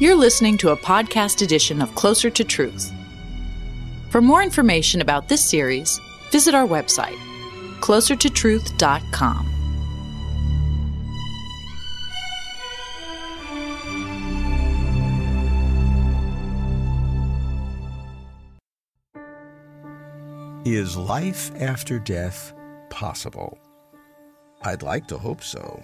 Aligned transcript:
You're 0.00 0.16
listening 0.16 0.58
to 0.58 0.70
a 0.70 0.76
podcast 0.76 1.40
edition 1.40 1.80
of 1.80 1.94
Closer 1.94 2.28
to 2.28 2.42
Truth. 2.42 2.92
For 4.10 4.20
more 4.20 4.42
information 4.42 5.00
about 5.00 5.28
this 5.28 5.40
series, 5.40 6.00
visit 6.32 6.52
our 6.52 6.66
website, 6.66 7.16
closertotruth.com. 7.78 9.50
Is 20.64 20.96
life 20.96 21.52
after 21.60 22.00
death 22.00 22.52
possible? 22.90 23.56
I'd 24.62 24.82
like 24.82 25.06
to 25.08 25.18
hope 25.18 25.44
so. 25.44 25.80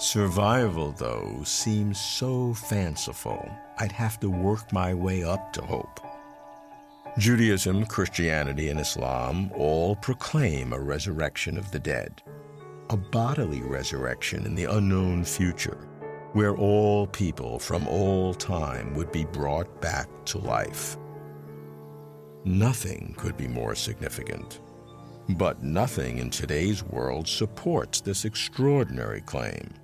Survival, 0.00 0.92
though, 0.92 1.42
seems 1.44 2.00
so 2.00 2.54
fanciful, 2.54 3.50
I'd 3.78 3.90
have 3.90 4.20
to 4.20 4.30
work 4.30 4.72
my 4.72 4.94
way 4.94 5.24
up 5.24 5.52
to 5.54 5.62
hope. 5.62 5.98
Judaism, 7.18 7.84
Christianity, 7.84 8.68
and 8.68 8.78
Islam 8.78 9.50
all 9.56 9.96
proclaim 9.96 10.72
a 10.72 10.78
resurrection 10.78 11.58
of 11.58 11.68
the 11.72 11.80
dead, 11.80 12.22
a 12.90 12.96
bodily 12.96 13.60
resurrection 13.60 14.46
in 14.46 14.54
the 14.54 14.66
unknown 14.66 15.24
future, 15.24 15.88
where 16.32 16.54
all 16.54 17.08
people 17.08 17.58
from 17.58 17.88
all 17.88 18.32
time 18.32 18.94
would 18.94 19.10
be 19.10 19.24
brought 19.24 19.80
back 19.80 20.08
to 20.26 20.38
life. 20.38 20.96
Nothing 22.44 23.16
could 23.18 23.36
be 23.36 23.48
more 23.48 23.74
significant. 23.74 24.60
But 25.30 25.62
nothing 25.62 26.18
in 26.18 26.30
today's 26.30 26.84
world 26.84 27.26
supports 27.26 28.00
this 28.00 28.24
extraordinary 28.24 29.20
claim. 29.22 29.74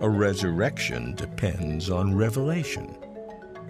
A 0.00 0.10
resurrection 0.10 1.14
depends 1.14 1.88
on 1.88 2.16
revelation, 2.16 2.96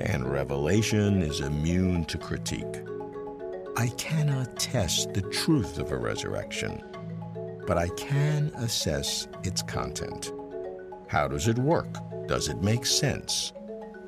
and 0.00 0.33
revelation 0.33 1.20
is 1.20 1.41
immune 1.41 2.06
to 2.06 2.17
critique. 2.17 2.83
I 3.77 3.89
cannot 3.98 4.58
test 4.58 5.12
the 5.12 5.20
truth 5.20 5.78
of 5.78 5.92
a 5.92 5.98
resurrection, 5.98 6.83
but 7.67 7.77
I 7.77 7.89
can 7.91 8.50
assess 8.56 9.28
its 9.42 9.61
content. 9.62 10.33
How 11.08 11.28
does 11.28 11.47
it 11.47 11.58
work? 11.58 11.95
Does 12.27 12.48
it 12.48 12.62
make 12.62 12.86
sense? 12.86 13.52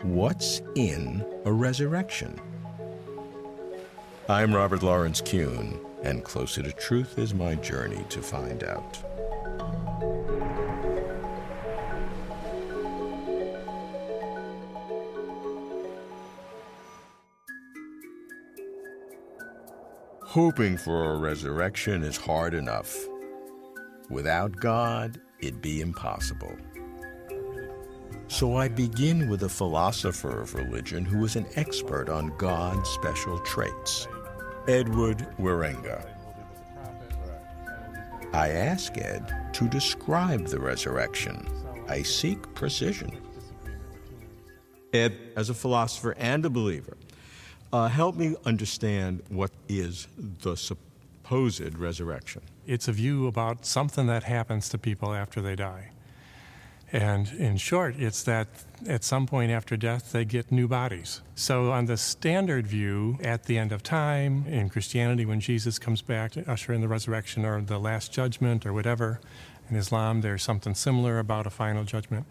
What's 0.02 0.62
in 0.74 1.22
a 1.44 1.52
resurrection? 1.52 2.40
I'm 4.28 4.54
Robert 4.54 4.82
Lawrence 4.82 5.20
Kuhn, 5.20 5.78
and 6.02 6.24
Closer 6.24 6.62
to 6.62 6.72
Truth 6.72 7.18
is 7.18 7.34
my 7.34 7.56
journey 7.56 8.04
to 8.08 8.22
find 8.22 8.64
out. 8.64 8.98
Hoping 20.36 20.76
for 20.76 21.14
a 21.14 21.16
resurrection 21.16 22.02
is 22.02 22.18
hard 22.18 22.52
enough. 22.52 22.94
Without 24.10 24.54
God, 24.54 25.18
it'd 25.40 25.62
be 25.62 25.80
impossible. 25.80 26.54
So 28.28 28.54
I 28.54 28.68
begin 28.68 29.30
with 29.30 29.44
a 29.44 29.48
philosopher 29.48 30.42
of 30.42 30.52
religion 30.52 31.06
who 31.06 31.24
is 31.24 31.36
an 31.36 31.46
expert 31.54 32.10
on 32.10 32.36
God's 32.36 32.86
special 32.86 33.38
traits, 33.38 34.08
Edward 34.68 35.26
Wierenga. 35.38 36.06
I 38.34 38.50
ask 38.50 38.98
Ed 38.98 39.54
to 39.54 39.66
describe 39.68 40.48
the 40.48 40.60
resurrection. 40.60 41.48
I 41.88 42.02
seek 42.02 42.54
precision. 42.54 43.10
Ed, 44.92 45.16
as 45.34 45.48
a 45.48 45.54
philosopher 45.54 46.14
and 46.18 46.44
a 46.44 46.50
believer, 46.50 46.98
uh, 47.76 47.88
help 47.88 48.16
me 48.16 48.34
understand 48.46 49.22
what 49.28 49.50
is 49.68 50.08
the 50.42 50.56
supposed 50.56 51.78
resurrection. 51.78 52.40
It's 52.66 52.88
a 52.88 52.92
view 52.92 53.26
about 53.26 53.66
something 53.66 54.06
that 54.06 54.22
happens 54.22 54.70
to 54.70 54.78
people 54.78 55.12
after 55.12 55.42
they 55.42 55.56
die. 55.56 55.90
And 56.90 57.28
in 57.32 57.58
short, 57.58 57.96
it's 57.98 58.22
that 58.22 58.46
at 58.88 59.04
some 59.04 59.26
point 59.26 59.50
after 59.50 59.76
death, 59.76 60.12
they 60.12 60.24
get 60.24 60.50
new 60.50 60.68
bodies. 60.68 61.20
So, 61.34 61.72
on 61.72 61.86
the 61.86 61.96
standard 61.96 62.66
view, 62.66 63.18
at 63.22 63.44
the 63.44 63.58
end 63.58 63.72
of 63.72 63.82
time, 63.82 64.46
in 64.46 64.70
Christianity, 64.70 65.26
when 65.26 65.40
Jesus 65.40 65.78
comes 65.78 66.00
back 66.00 66.30
to 66.32 66.50
usher 66.50 66.72
in 66.72 66.80
the 66.80 66.88
resurrection 66.88 67.44
or 67.44 67.60
the 67.60 67.78
last 67.78 68.12
judgment 68.12 68.64
or 68.64 68.72
whatever, 68.72 69.20
in 69.68 69.76
Islam, 69.76 70.20
there's 70.20 70.44
something 70.44 70.74
similar 70.74 71.18
about 71.18 71.46
a 71.46 71.50
final 71.50 71.84
judgment. 71.84 72.24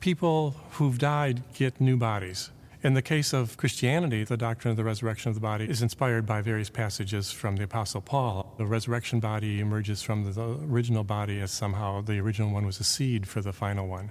People 0.00 0.56
who've 0.72 0.98
died 0.98 1.42
get 1.54 1.80
new 1.80 1.96
bodies. 1.96 2.50
In 2.84 2.94
the 2.94 3.02
case 3.02 3.32
of 3.32 3.56
Christianity, 3.56 4.24
the 4.24 4.36
doctrine 4.36 4.72
of 4.72 4.76
the 4.76 4.82
resurrection 4.82 5.28
of 5.28 5.36
the 5.36 5.40
body 5.40 5.66
is 5.66 5.82
inspired 5.82 6.26
by 6.26 6.42
various 6.42 6.68
passages 6.68 7.30
from 7.30 7.54
the 7.54 7.62
Apostle 7.62 8.00
Paul. 8.00 8.54
The 8.58 8.66
resurrection 8.66 9.20
body 9.20 9.60
emerges 9.60 10.02
from 10.02 10.32
the 10.32 10.58
original 10.68 11.04
body 11.04 11.40
as 11.40 11.52
somehow 11.52 12.00
the 12.00 12.18
original 12.18 12.50
one 12.50 12.66
was 12.66 12.80
a 12.80 12.84
seed 12.84 13.28
for 13.28 13.40
the 13.40 13.52
final 13.52 13.86
one. 13.86 14.10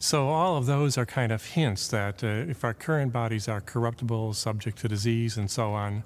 So, 0.00 0.30
all 0.30 0.56
of 0.56 0.66
those 0.66 0.98
are 0.98 1.06
kind 1.06 1.30
of 1.30 1.44
hints 1.44 1.86
that 1.88 2.24
uh, 2.24 2.26
if 2.26 2.64
our 2.64 2.74
current 2.74 3.12
bodies 3.12 3.46
are 3.46 3.60
corruptible, 3.60 4.34
subject 4.34 4.78
to 4.78 4.88
disease, 4.88 5.36
and 5.36 5.48
so 5.48 5.72
on, 5.72 6.02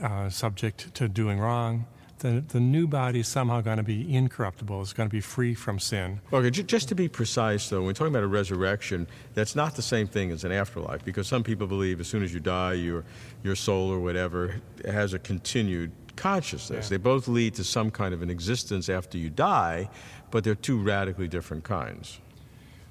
uh, 0.00 0.30
subject 0.30 0.94
to 0.94 1.08
doing 1.08 1.40
wrong, 1.40 1.86
the, 2.22 2.42
the 2.48 2.60
new 2.60 2.86
body 2.86 3.20
is 3.20 3.28
somehow 3.28 3.60
going 3.60 3.76
to 3.76 3.82
be 3.82 4.14
incorruptible. 4.14 4.80
It's 4.80 4.92
going 4.92 5.08
to 5.08 5.12
be 5.12 5.20
free 5.20 5.54
from 5.54 5.78
sin. 5.78 6.20
Okay, 6.32 6.50
just 6.50 6.88
to 6.88 6.94
be 6.94 7.08
precise, 7.08 7.68
though, 7.68 7.78
when 7.78 7.86
we're 7.86 7.92
talking 7.92 8.14
about 8.14 8.22
a 8.22 8.28
resurrection, 8.28 9.06
that's 9.34 9.54
not 9.56 9.74
the 9.74 9.82
same 9.82 10.06
thing 10.06 10.30
as 10.30 10.44
an 10.44 10.52
afterlife 10.52 11.04
because 11.04 11.26
some 11.26 11.42
people 11.42 11.66
believe 11.66 12.00
as 12.00 12.06
soon 12.06 12.22
as 12.22 12.32
you 12.32 12.40
die, 12.40 12.74
your, 12.74 13.04
your 13.42 13.56
soul 13.56 13.90
or 13.90 14.00
whatever 14.00 14.54
has 14.84 15.12
a 15.14 15.18
continued 15.18 15.90
consciousness. 16.16 16.86
Yeah. 16.86 16.90
They 16.90 17.02
both 17.02 17.26
lead 17.26 17.54
to 17.54 17.64
some 17.64 17.90
kind 17.90 18.14
of 18.14 18.22
an 18.22 18.30
existence 18.30 18.88
after 18.88 19.18
you 19.18 19.28
die, 19.28 19.90
but 20.30 20.44
they're 20.44 20.54
two 20.54 20.78
radically 20.80 21.28
different 21.28 21.64
kinds. 21.64 22.20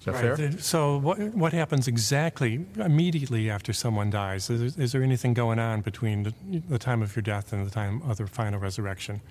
Is 0.02 0.06
that 0.06 0.14
right. 0.16 0.36
fair? 0.36 0.52
So, 0.60 0.98
what, 0.98 1.20
what 1.20 1.54
happens 1.54 1.88
exactly 1.88 2.66
immediately 2.78 3.52
after 3.52 3.72
someone 3.72 4.10
dies? 4.10 4.50
Is, 4.50 4.76
is 4.76 4.94
there 4.94 5.04
anything 5.04 5.36
going 5.36 5.60
on 5.60 5.82
between 5.82 6.24
the, 6.24 6.34
the, 6.70 6.80
time 6.80 7.04
of 7.04 7.16
your 7.16 7.22
death 7.22 7.54
and 7.54 7.68
the 7.68 7.70
time 7.70 8.02
of 8.10 8.18
the 8.18 8.26
final 8.26 8.60
resurrection? 8.60 9.22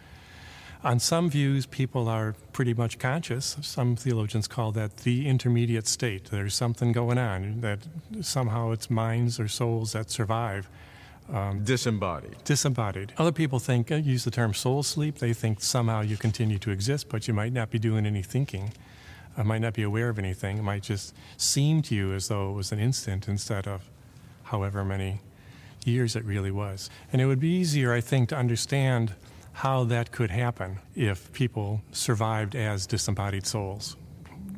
On 0.84 1.00
some 1.00 1.28
views, 1.28 1.66
people 1.66 2.06
are 2.06 2.36
pretty 2.52 2.72
much 2.72 3.00
conscious. 3.00 3.56
Some 3.62 3.96
theologians 3.96 4.46
call 4.46 4.70
that 4.72 4.98
the 4.98 5.26
intermediate 5.26 5.88
state. 5.88 6.26
There's 6.26 6.54
something 6.54 6.92
going 6.92 7.18
on 7.18 7.62
that 7.62 7.80
somehow 8.20 8.70
it's 8.70 8.88
minds 8.88 9.40
or 9.40 9.48
souls 9.48 9.92
that 9.92 10.08
survive. 10.08 10.68
Um, 11.32 11.64
disembodied. 11.64 12.36
Disembodied. 12.44 13.12
Other 13.18 13.32
people 13.32 13.58
think, 13.58 13.90
uh, 13.90 13.96
use 13.96 14.22
the 14.22 14.30
term 14.30 14.54
soul 14.54 14.84
sleep. 14.84 15.18
They 15.18 15.32
think 15.32 15.62
somehow 15.62 16.02
you 16.02 16.16
continue 16.16 16.58
to 16.58 16.70
exist, 16.70 17.08
but 17.08 17.26
you 17.26 17.34
might 17.34 17.52
not 17.52 17.70
be 17.70 17.80
doing 17.80 18.06
any 18.06 18.22
thinking. 18.22 18.72
I 19.36 19.42
might 19.42 19.60
not 19.60 19.74
be 19.74 19.82
aware 19.82 20.08
of 20.08 20.18
anything. 20.18 20.58
It 20.58 20.62
might 20.62 20.82
just 20.82 21.14
seem 21.36 21.82
to 21.82 21.94
you 21.94 22.12
as 22.12 22.28
though 22.28 22.50
it 22.50 22.54
was 22.54 22.72
an 22.72 22.78
instant 22.78 23.28
instead 23.28 23.66
of 23.66 23.88
however 24.44 24.84
many 24.84 25.20
years 25.84 26.16
it 26.16 26.24
really 26.24 26.50
was. 26.50 26.90
And 27.12 27.22
it 27.22 27.26
would 27.26 27.40
be 27.40 27.48
easier, 27.48 27.92
I 27.92 28.00
think, 28.00 28.28
to 28.30 28.36
understand 28.36 29.14
how 29.52 29.84
that 29.84 30.12
could 30.12 30.30
happen 30.30 30.78
if 30.94 31.32
people 31.32 31.82
survived 31.92 32.54
as 32.54 32.86
disembodied 32.86 33.46
souls, 33.46 33.96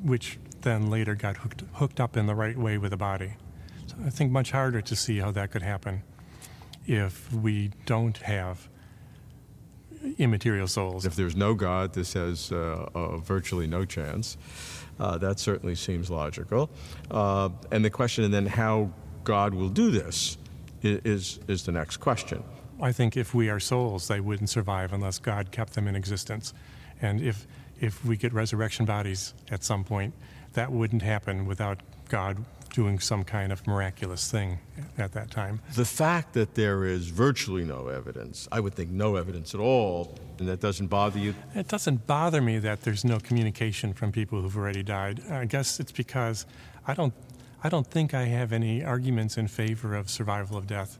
which 0.02 0.38
then 0.62 0.90
later 0.90 1.14
got 1.14 1.36
hooked, 1.38 1.62
hooked 1.74 2.00
up 2.00 2.16
in 2.16 2.26
the 2.26 2.34
right 2.34 2.56
way 2.56 2.78
with 2.78 2.90
the 2.90 2.96
body. 2.96 3.34
So 3.86 3.96
I 4.06 4.10
think 4.10 4.30
much 4.30 4.50
harder 4.50 4.80
to 4.80 4.96
see 4.96 5.18
how 5.18 5.30
that 5.32 5.50
could 5.50 5.62
happen 5.62 6.02
if 6.86 7.32
we 7.32 7.70
don't 7.86 8.16
have 8.18 8.68
immaterial 10.18 10.66
souls. 10.66 11.06
If 11.06 11.16
there's 11.16 11.36
no 11.36 11.54
God, 11.54 11.92
this 11.92 12.12
has 12.14 12.52
uh, 12.52 12.88
uh, 12.94 13.16
virtually 13.18 13.66
no 13.66 13.84
chance. 13.84 14.36
Uh, 14.98 15.18
that 15.18 15.38
certainly 15.38 15.74
seems 15.74 16.10
logical. 16.10 16.70
Uh, 17.10 17.48
and 17.70 17.84
the 17.84 17.90
question, 17.90 18.24
and 18.24 18.32
then 18.32 18.46
how 18.46 18.90
God 19.24 19.54
will 19.54 19.68
do 19.68 19.90
this, 19.90 20.38
is, 20.82 21.38
is 21.48 21.64
the 21.64 21.72
next 21.72 21.98
question. 21.98 22.42
I 22.80 22.92
think 22.92 23.16
if 23.16 23.34
we 23.34 23.48
are 23.48 23.60
souls, 23.60 24.08
they 24.08 24.20
wouldn't 24.20 24.50
survive 24.50 24.92
unless 24.92 25.18
God 25.18 25.52
kept 25.52 25.74
them 25.74 25.86
in 25.86 25.94
existence. 25.94 26.52
And 27.00 27.20
if, 27.20 27.46
if 27.80 28.04
we 28.04 28.16
get 28.16 28.32
resurrection 28.32 28.84
bodies 28.84 29.34
at 29.50 29.62
some 29.62 29.84
point, 29.84 30.14
that 30.54 30.72
wouldn't 30.72 31.02
happen 31.02 31.46
without 31.46 31.80
God 32.08 32.44
doing 32.72 32.98
some 32.98 33.22
kind 33.22 33.52
of 33.52 33.66
miraculous 33.66 34.30
thing 34.30 34.58
at 34.98 35.12
that 35.12 35.30
time. 35.30 35.60
The 35.74 35.84
fact 35.84 36.32
that 36.34 36.54
there 36.54 36.84
is 36.84 37.08
virtually 37.08 37.64
no 37.64 37.88
evidence, 37.88 38.48
I 38.50 38.60
would 38.60 38.74
think 38.74 38.90
no 38.90 39.16
evidence 39.16 39.54
at 39.54 39.60
all, 39.60 40.18
and 40.38 40.48
that 40.48 40.60
doesn't 40.60 40.88
bother 40.88 41.18
you? 41.18 41.34
It 41.54 41.68
doesn't 41.68 42.06
bother 42.06 42.40
me 42.40 42.58
that 42.58 42.82
there's 42.82 43.04
no 43.04 43.18
communication 43.20 43.92
from 43.92 44.10
people 44.10 44.40
who've 44.40 44.56
already 44.56 44.82
died. 44.82 45.20
I 45.30 45.44
guess 45.44 45.78
it's 45.78 45.92
because 45.92 46.46
I 46.86 46.94
don't, 46.94 47.14
I 47.62 47.68
don't 47.68 47.86
think 47.86 48.14
I 48.14 48.24
have 48.24 48.52
any 48.52 48.82
arguments 48.82 49.36
in 49.36 49.48
favor 49.48 49.94
of 49.94 50.10
survival 50.10 50.56
of 50.56 50.66
death, 50.66 50.98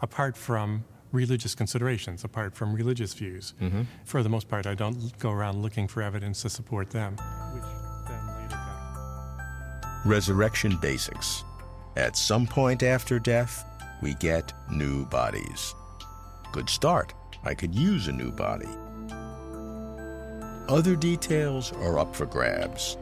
apart 0.00 0.36
from 0.36 0.84
religious 1.10 1.54
considerations, 1.54 2.24
apart 2.24 2.54
from 2.54 2.74
religious 2.74 3.14
views. 3.14 3.54
Mm-hmm. 3.62 3.82
For 4.04 4.22
the 4.22 4.28
most 4.28 4.48
part, 4.48 4.66
I 4.66 4.74
don't 4.74 5.16
go 5.18 5.30
around 5.30 5.62
looking 5.62 5.88
for 5.88 6.02
evidence 6.02 6.42
to 6.42 6.50
support 6.50 6.90
them, 6.90 7.16
which 7.54 7.62
then 7.62 7.64
later 7.64 7.73
Resurrection 10.04 10.76
Basics. 10.76 11.44
At 11.96 12.14
some 12.14 12.46
point 12.46 12.82
after 12.82 13.18
death, 13.18 13.64
we 14.02 14.12
get 14.14 14.52
new 14.70 15.06
bodies. 15.06 15.74
Good 16.52 16.68
start. 16.68 17.14
I 17.42 17.54
could 17.54 17.74
use 17.74 18.06
a 18.06 18.12
new 18.12 18.30
body. 18.30 18.68
Other 20.68 20.94
details 20.94 21.72
are 21.72 21.98
up 21.98 22.14
for 22.14 22.26
grabs. 22.26 22.98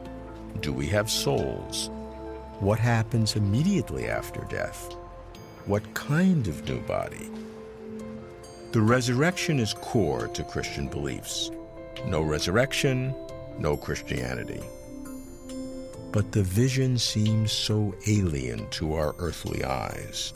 Do 0.61 0.71
we 0.71 0.87
have 0.87 1.09
souls? 1.09 1.89
What 2.61 2.79
happens 2.79 3.35
immediately 3.35 4.07
after 4.07 4.45
death? 4.49 4.95
What 5.65 5.93
kind 5.93 6.47
of 6.47 6.69
new 6.69 6.79
body? 6.81 7.29
The 8.71 8.81
resurrection 8.81 9.59
is 9.59 9.73
core 9.73 10.27
to 10.29 10.43
Christian 10.45 10.87
beliefs. 10.87 11.51
No 12.05 12.21
resurrection, 12.21 13.13
no 13.59 13.75
Christianity. 13.75 14.61
But 16.13 16.31
the 16.31 16.43
vision 16.43 16.99
seems 16.99 17.51
so 17.51 17.95
alien 18.05 18.69
to 18.69 18.93
our 18.93 19.15
earthly 19.17 19.63
eyes. 19.63 20.31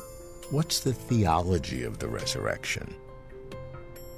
What's 0.49 0.79
the 0.79 0.91
theology 0.91 1.83
of 1.83 1.99
the 1.99 2.07
resurrection? 2.07 2.95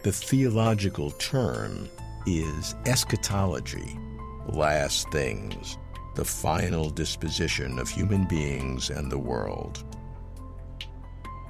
The 0.03 0.13
theological 0.13 1.11
term 1.11 1.89
is 2.25 2.75
eschatology, 2.85 3.99
last 4.47 5.11
things, 5.11 5.77
the 6.15 6.23
final 6.23 6.89
disposition 6.89 7.77
of 7.77 7.89
human 7.89 8.25
beings 8.25 8.89
and 8.89 9.11
the 9.11 9.19
world. 9.19 9.83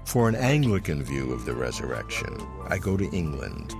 For 0.05 0.27
an 0.27 0.33
Anglican 0.33 1.03
view 1.03 1.31
of 1.31 1.45
the 1.45 1.53
resurrection, 1.53 2.35
I 2.67 2.79
go 2.79 2.97
to 2.97 3.11
England 3.11 3.75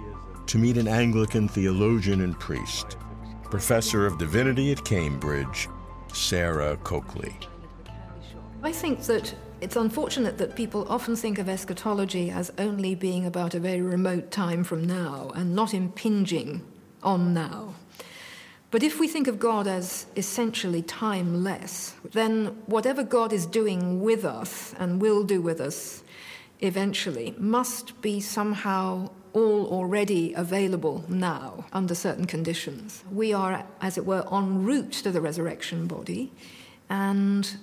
to 0.46 0.60
meet 0.60 0.78
an 0.78 0.88
Anglican 0.88 1.48
theologian 1.48 2.22
and 2.22 2.40
priest, 2.40 2.98
professor 3.46 4.06
of 4.06 4.20
divinity 4.20 4.72
at 4.72 4.86
Cambridge, 4.86 5.68
Sarah 6.14 6.78
Coakley. 6.78 7.36
I 8.62 8.72
think 8.72 9.04
that 9.04 9.34
it's 9.62 9.76
unfortunate 9.76 10.38
that 10.38 10.56
people 10.56 10.86
often 10.90 11.16
think 11.16 11.38
of 11.38 11.50
eschatology 11.50 12.30
as 12.30 12.52
only 12.58 12.96
being 12.96 13.26
about 13.26 13.54
a 13.54 13.60
very 13.60 13.82
remote 13.82 14.32
time 14.32 14.64
from 14.64 14.86
now 14.86 15.32
and 15.36 15.56
not 15.56 15.74
impinging 15.74 16.66
on 17.04 17.34
now. 17.34 17.74
But 18.72 18.84
if 18.84 19.00
we 19.00 19.08
think 19.08 19.28
of 19.28 19.40
God 19.40 19.66
as 19.68 20.06
essentially 20.16 20.82
timeless, 20.84 21.96
then 22.12 22.48
whatever 22.68 23.04
God 23.04 23.34
is 23.34 23.46
doing 23.46 24.02
with 24.02 24.24
us 24.24 24.76
and 24.78 25.02
will 25.02 25.24
do 25.24 25.42
with 25.42 25.60
us 25.60 26.04
eventually 26.60 27.34
must 27.38 28.00
be 28.02 28.20
somehow 28.20 29.10
all 29.34 29.68
already 29.68 30.34
available 30.34 31.04
now 31.08 31.66
under 31.72 31.96
certain 31.96 32.26
conditions. 32.26 33.04
We 33.12 33.34
are, 33.34 33.66
as 33.82 33.98
it 33.98 34.06
were, 34.06 34.26
en 34.32 34.64
route 34.64 34.92
to 35.04 35.12
the 35.12 35.22
resurrection 35.22 35.88
body, 35.88 36.32
and 36.90 37.58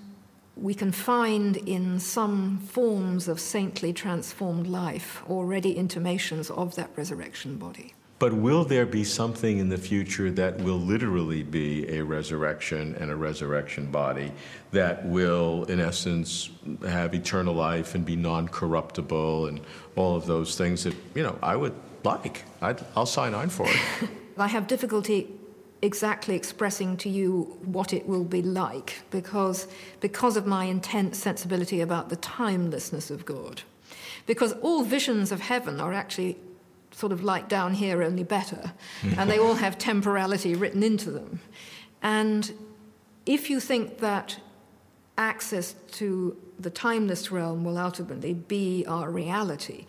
we 0.56 0.74
can 0.74 0.92
find 0.92 1.56
in 1.56 2.00
some 2.00 2.58
forms 2.58 3.28
of 3.28 3.40
saintly 3.40 3.92
transformed 3.92 4.66
life 4.66 5.22
already 5.28 5.76
intimations 5.76 6.50
of 6.50 6.74
that 6.76 6.90
resurrection 6.96 7.58
body. 7.58 7.94
But 8.18 8.32
will 8.32 8.64
there 8.64 8.86
be 8.86 9.04
something 9.04 9.58
in 9.58 9.68
the 9.68 9.76
future 9.76 10.30
that 10.30 10.58
will 10.58 10.78
literally 10.78 11.42
be 11.42 11.86
a 11.90 12.02
resurrection 12.02 12.94
and 12.98 13.10
a 13.10 13.16
resurrection 13.16 13.90
body 13.90 14.32
that 14.70 15.04
will, 15.06 15.64
in 15.64 15.80
essence, 15.80 16.48
have 16.88 17.14
eternal 17.14 17.52
life 17.52 17.94
and 17.94 18.06
be 18.06 18.16
non 18.16 18.48
corruptible 18.48 19.48
and 19.48 19.60
all 19.96 20.16
of 20.16 20.24
those 20.24 20.56
things 20.56 20.84
that, 20.84 20.94
you 21.14 21.22
know, 21.22 21.38
I 21.42 21.56
would 21.56 21.74
like? 22.04 22.44
i 22.62 22.74
will 22.94 23.04
sign 23.04 23.34
on 23.34 23.50
for 23.50 23.66
it. 23.68 24.08
I 24.38 24.46
have 24.46 24.66
difficulty 24.66 25.28
exactly 25.82 26.34
expressing 26.34 26.96
to 26.96 27.08
you 27.08 27.58
what 27.64 27.92
it 27.92 28.06
will 28.06 28.24
be 28.24 28.42
like 28.42 29.02
because, 29.10 29.68
because 30.00 30.36
of 30.36 30.46
my 30.46 30.64
intense 30.64 31.18
sensibility 31.18 31.80
about 31.80 32.08
the 32.08 32.16
timelessness 32.16 33.10
of 33.10 33.26
God. 33.26 33.62
Because 34.26 34.52
all 34.54 34.82
visions 34.82 35.30
of 35.32 35.40
heaven 35.40 35.80
are 35.80 35.92
actually 35.92 36.38
sort 36.96 37.12
of 37.12 37.22
like 37.22 37.46
down 37.46 37.74
here, 37.74 38.02
only 38.02 38.24
better. 38.24 38.72
Mm-hmm. 39.02 39.20
and 39.20 39.30
they 39.30 39.38
all 39.38 39.54
have 39.54 39.76
temporality 39.76 40.54
written 40.54 40.82
into 40.82 41.10
them. 41.10 41.40
And 42.00 42.50
if 43.26 43.50
you 43.50 43.60
think 43.60 43.98
that 43.98 44.40
access 45.18 45.74
to 45.92 46.34
the 46.58 46.70
timeless 46.70 47.30
realm 47.30 47.64
will 47.64 47.76
ultimately 47.76 48.32
be 48.32 48.86
our 48.88 49.10
reality, 49.10 49.84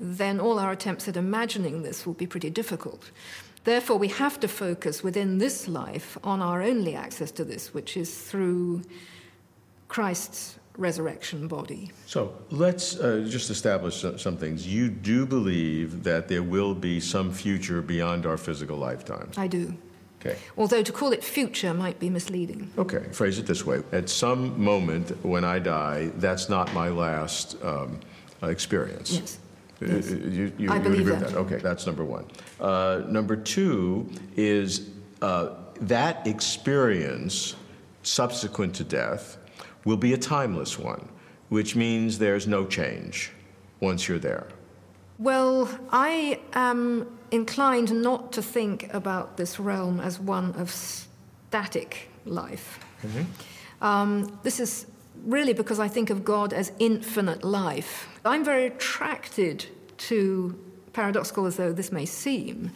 then 0.00 0.40
all 0.40 0.58
our 0.58 0.72
attempts 0.72 1.06
at 1.08 1.16
imagining 1.16 1.82
this 1.82 2.06
will 2.06 2.14
be 2.14 2.26
pretty 2.26 2.48
difficult. 2.48 3.10
Therefore, 3.64 3.98
we 3.98 4.08
have 4.08 4.40
to 4.40 4.48
focus 4.48 5.02
within 5.02 5.36
this 5.36 5.68
life 5.68 6.16
on 6.24 6.40
our 6.40 6.62
only 6.62 6.94
access 6.94 7.30
to 7.32 7.44
this, 7.44 7.74
which 7.74 7.98
is 7.98 8.16
through 8.16 8.82
Christ's 9.88 10.58
resurrection 10.76 11.48
body. 11.48 11.90
So 12.06 12.34
let's 12.50 12.98
uh, 12.98 13.26
just 13.28 13.50
establish 13.50 14.04
some 14.16 14.36
things. 14.36 14.66
You 14.66 14.88
do 14.88 15.26
believe 15.26 16.02
that 16.04 16.28
there 16.28 16.42
will 16.42 16.74
be 16.74 17.00
some 17.00 17.32
future 17.32 17.82
beyond 17.82 18.26
our 18.26 18.36
physical 18.36 18.76
lifetime? 18.76 19.30
I 19.36 19.46
do. 19.46 19.74
Okay. 20.20 20.36
Although 20.56 20.82
to 20.82 20.92
call 20.92 21.12
it 21.12 21.22
future 21.22 21.74
might 21.74 21.98
be 21.98 22.10
misleading. 22.10 22.70
Okay, 22.78 23.04
phrase 23.12 23.38
it 23.38 23.46
this 23.46 23.64
way. 23.64 23.82
At 23.92 24.08
some 24.08 24.60
moment 24.62 25.12
when 25.24 25.44
I 25.44 25.58
die, 25.58 26.10
that's 26.16 26.48
not 26.48 26.72
my 26.74 26.88
last 26.88 27.56
um, 27.62 28.00
experience. 28.42 29.12
Yes. 29.12 29.38
Uh, 29.80 29.86
yes. 29.86 30.10
You, 30.10 30.52
you, 30.58 30.70
I 30.70 30.76
you 30.76 30.82
believe 30.82 31.06
that. 31.06 31.20
that. 31.20 31.34
Okay, 31.34 31.56
that's 31.56 31.86
number 31.86 32.04
one. 32.04 32.24
Uh, 32.58 33.02
number 33.06 33.36
two 33.36 34.08
is 34.36 34.90
uh, 35.20 35.50
that 35.82 36.26
experience 36.26 37.54
subsequent 38.02 38.74
to 38.76 38.84
death 38.84 39.36
will 39.86 39.96
be 39.96 40.12
a 40.12 40.18
timeless 40.18 40.78
one, 40.78 41.08
which 41.48 41.74
means 41.74 42.18
there's 42.18 42.46
no 42.46 42.66
change 42.66 43.32
once 43.80 44.06
you're 44.08 44.18
there. 44.18 44.48
Well, 45.18 45.70
I 45.90 46.40
am 46.52 47.06
inclined 47.30 48.02
not 48.02 48.32
to 48.32 48.42
think 48.42 48.92
about 48.92 49.38
this 49.38 49.58
realm 49.58 50.00
as 50.00 50.20
one 50.20 50.52
of 50.56 50.70
static 50.70 52.10
life. 52.26 52.78
Mm-hmm. 53.02 53.84
Um, 53.84 54.38
this 54.42 54.60
is 54.60 54.86
really 55.24 55.54
because 55.54 55.80
I 55.80 55.88
think 55.88 56.10
of 56.10 56.24
God 56.24 56.52
as 56.52 56.72
infinite 56.78 57.44
life. 57.44 58.08
I'm 58.24 58.44
very 58.44 58.66
attracted 58.66 59.66
to, 59.98 60.58
paradoxical 60.92 61.46
as 61.46 61.56
though 61.56 61.72
this 61.72 61.92
may 61.92 62.04
seem, 62.04 62.72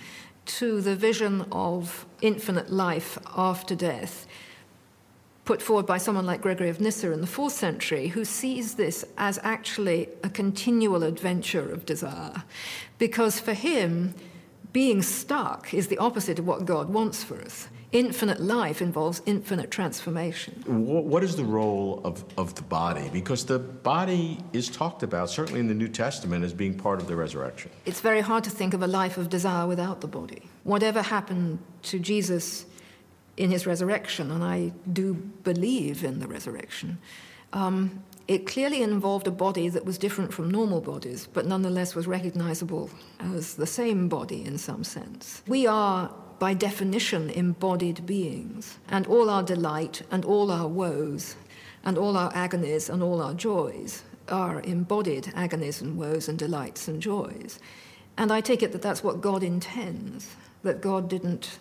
to 0.47 0.81
the 0.81 0.97
vision 0.97 1.45
of 1.53 2.07
infinite 2.23 2.71
life 2.71 3.19
after 3.37 3.75
death 3.75 4.27
put 5.51 5.61
forward 5.61 5.85
by 5.85 5.99
someone 5.99 6.25
like 6.25 6.41
Gregory 6.41 6.69
of 6.69 6.81
Nyssa 6.81 7.11
in 7.11 7.21
the 7.21 7.27
fourth 7.27 7.55
century, 7.55 8.07
who 8.07 8.25
sees 8.25 8.77
this 8.77 9.05
as 9.19 9.37
actually 9.43 10.09
a 10.23 10.31
continual 10.31 11.03
adventure 11.03 11.73
of 11.73 11.85
desire. 11.85 12.45
Because 12.99 13.41
for 13.41 13.53
him, 13.53 14.15
being 14.73 15.03
stuck 15.03 15.75
is 15.75 15.89
the 15.89 15.99
opposite 15.99 16.39
of 16.39 16.47
what 16.47 16.67
God 16.67 16.91
wants 16.91 17.25
for 17.25 17.41
us. 17.41 17.67
Infinite 17.91 18.41
life 18.41 18.81
involves 18.81 19.23
infinite 19.27 19.73
transformation. 19.73 20.63
What 20.69 21.25
is 21.25 21.35
the 21.35 21.43
role 21.43 22.01
of, 22.05 22.25
of 22.39 22.55
the 22.55 22.63
body? 22.63 23.11
Because 23.13 23.45
the 23.45 23.59
body 23.59 24.39
is 24.53 24.69
talked 24.69 25.03
about, 25.03 25.31
certainly 25.31 25.59
in 25.59 25.67
the 25.67 25.75
New 25.75 25.89
Testament, 25.89 26.45
as 26.45 26.55
being 26.55 26.75
part 26.79 27.01
of 27.01 27.09
the 27.09 27.17
resurrection. 27.17 27.73
It's 27.87 28.01
very 28.01 28.21
hard 28.21 28.45
to 28.45 28.51
think 28.51 28.73
of 28.73 28.83
a 28.83 28.87
life 28.87 29.19
of 29.19 29.29
desire 29.29 29.67
without 29.67 30.01
the 30.01 30.07
body. 30.07 30.43
Whatever 30.63 31.03
happened 31.03 31.59
to 31.83 31.99
Jesus 31.99 32.67
in 33.41 33.51
his 33.51 33.67
resurrection, 33.67 34.31
and 34.31 34.45
I 34.45 34.73
do 34.93 35.15
believe 35.15 36.05
in 36.05 36.21
the 36.21 36.29
resurrection, 36.29 36.99
um, 37.55 38.05
it 38.29 38.47
clearly 38.47 38.83
involved 38.83 39.27
a 39.27 39.31
body 39.31 39.71
that 39.71 39.85
was 39.85 39.97
different 39.97 40.33
from 40.33 40.51
normal 40.51 40.83
bodies, 40.83 41.27
but 41.27 41.47
nonetheless 41.47 41.95
was 41.95 42.07
recognizable 42.07 42.91
as 43.19 43.55
the 43.55 43.67
same 43.67 44.09
body 44.09 44.45
in 44.45 44.59
some 44.59 44.85
sense. 44.85 45.43
We 45.49 45.67
are, 45.67 46.15
by 46.39 46.53
definition, 46.53 47.31
embodied 47.31 48.05
beings, 48.05 48.79
and 48.91 49.07
all 49.07 49.31
our 49.31 49.43
delight 49.43 50.03
and 50.11 50.23
all 50.27 50.51
our 50.51 50.69
woes 50.69 51.35
and 51.83 51.97
all 51.97 52.19
our 52.19 52.31
agonies 52.35 52.91
and 52.91 53.03
all 53.03 53.23
our 53.23 53.33
joys 53.33 54.03
are 54.29 54.61
embodied 54.61 55.33
agonies 55.35 55.81
and 55.81 55.97
woes 55.97 56.29
and 56.29 56.39
delights 56.39 56.89
and 56.89 57.01
joys. 57.01 57.59
And 58.19 58.31
I 58.31 58.43
take 58.43 58.63
it 58.63 58.73
that 58.73 58.83
that's 58.83 59.03
what 59.03 59.23
God 59.23 59.43
intends, 59.43 60.37
that 60.63 60.83
God 60.83 61.09
didn't 61.09 61.59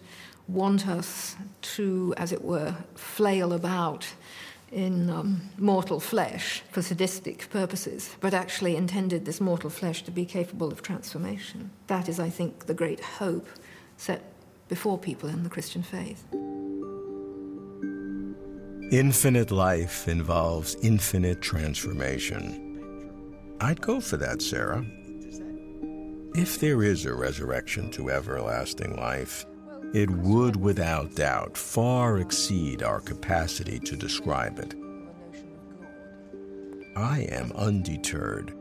want 0.50 0.88
us 0.88 1.36
to, 1.62 2.13
as 2.18 2.32
it 2.32 2.44
were, 2.44 2.75
flail 2.96 3.53
about 3.53 4.08
in 4.72 5.10
um, 5.10 5.41
mortal 5.58 6.00
flesh 6.00 6.62
for 6.72 6.82
sadistic 6.82 7.50
purposes, 7.50 8.15
but 8.20 8.34
actually 8.34 8.75
intended 8.75 9.25
this 9.25 9.41
mortal 9.41 9.70
flesh 9.70 10.03
to 10.03 10.12
be 10.12 10.25
capable 10.25 10.72
of 10.72 10.82
transformation. 10.82 11.72
That 11.88 12.08
is, 12.08 12.20
I 12.20 12.29
think, 12.29 12.65
the 12.65 12.74
great 12.74 13.00
hope 13.00 13.48
set 13.98 14.22
before 14.68 14.98
people 14.98 15.29
in 15.29 15.44
the 15.44 15.50
Christian 15.50 15.82
faith. 15.82 16.24
Infinite 18.91 19.51
life 19.51 20.08
involves 20.08 20.75
infinite 20.82 21.41
transformation. 21.41 22.65
I'd 23.62 23.82
go 23.82 24.00
for 24.00 24.18
that, 24.18 24.41
Sarah. 24.41 24.86
If 26.36 26.60
there 26.60 26.84
is 26.84 27.06
a 27.06 27.13
resurrection 27.13 27.91
to 27.91 28.10
everlasting 28.10 28.96
life, 28.96 29.46
it 29.93 30.09
would 30.09 30.55
without 30.55 31.15
doubt 31.15 31.57
far 31.57 32.19
exceed 32.19 32.83
our 32.83 33.00
capacity 33.00 33.79
to 33.79 33.95
describe 33.95 34.59
it. 34.59 34.75
I 36.95 37.27
am 37.31 37.51
undeterred 37.53 38.53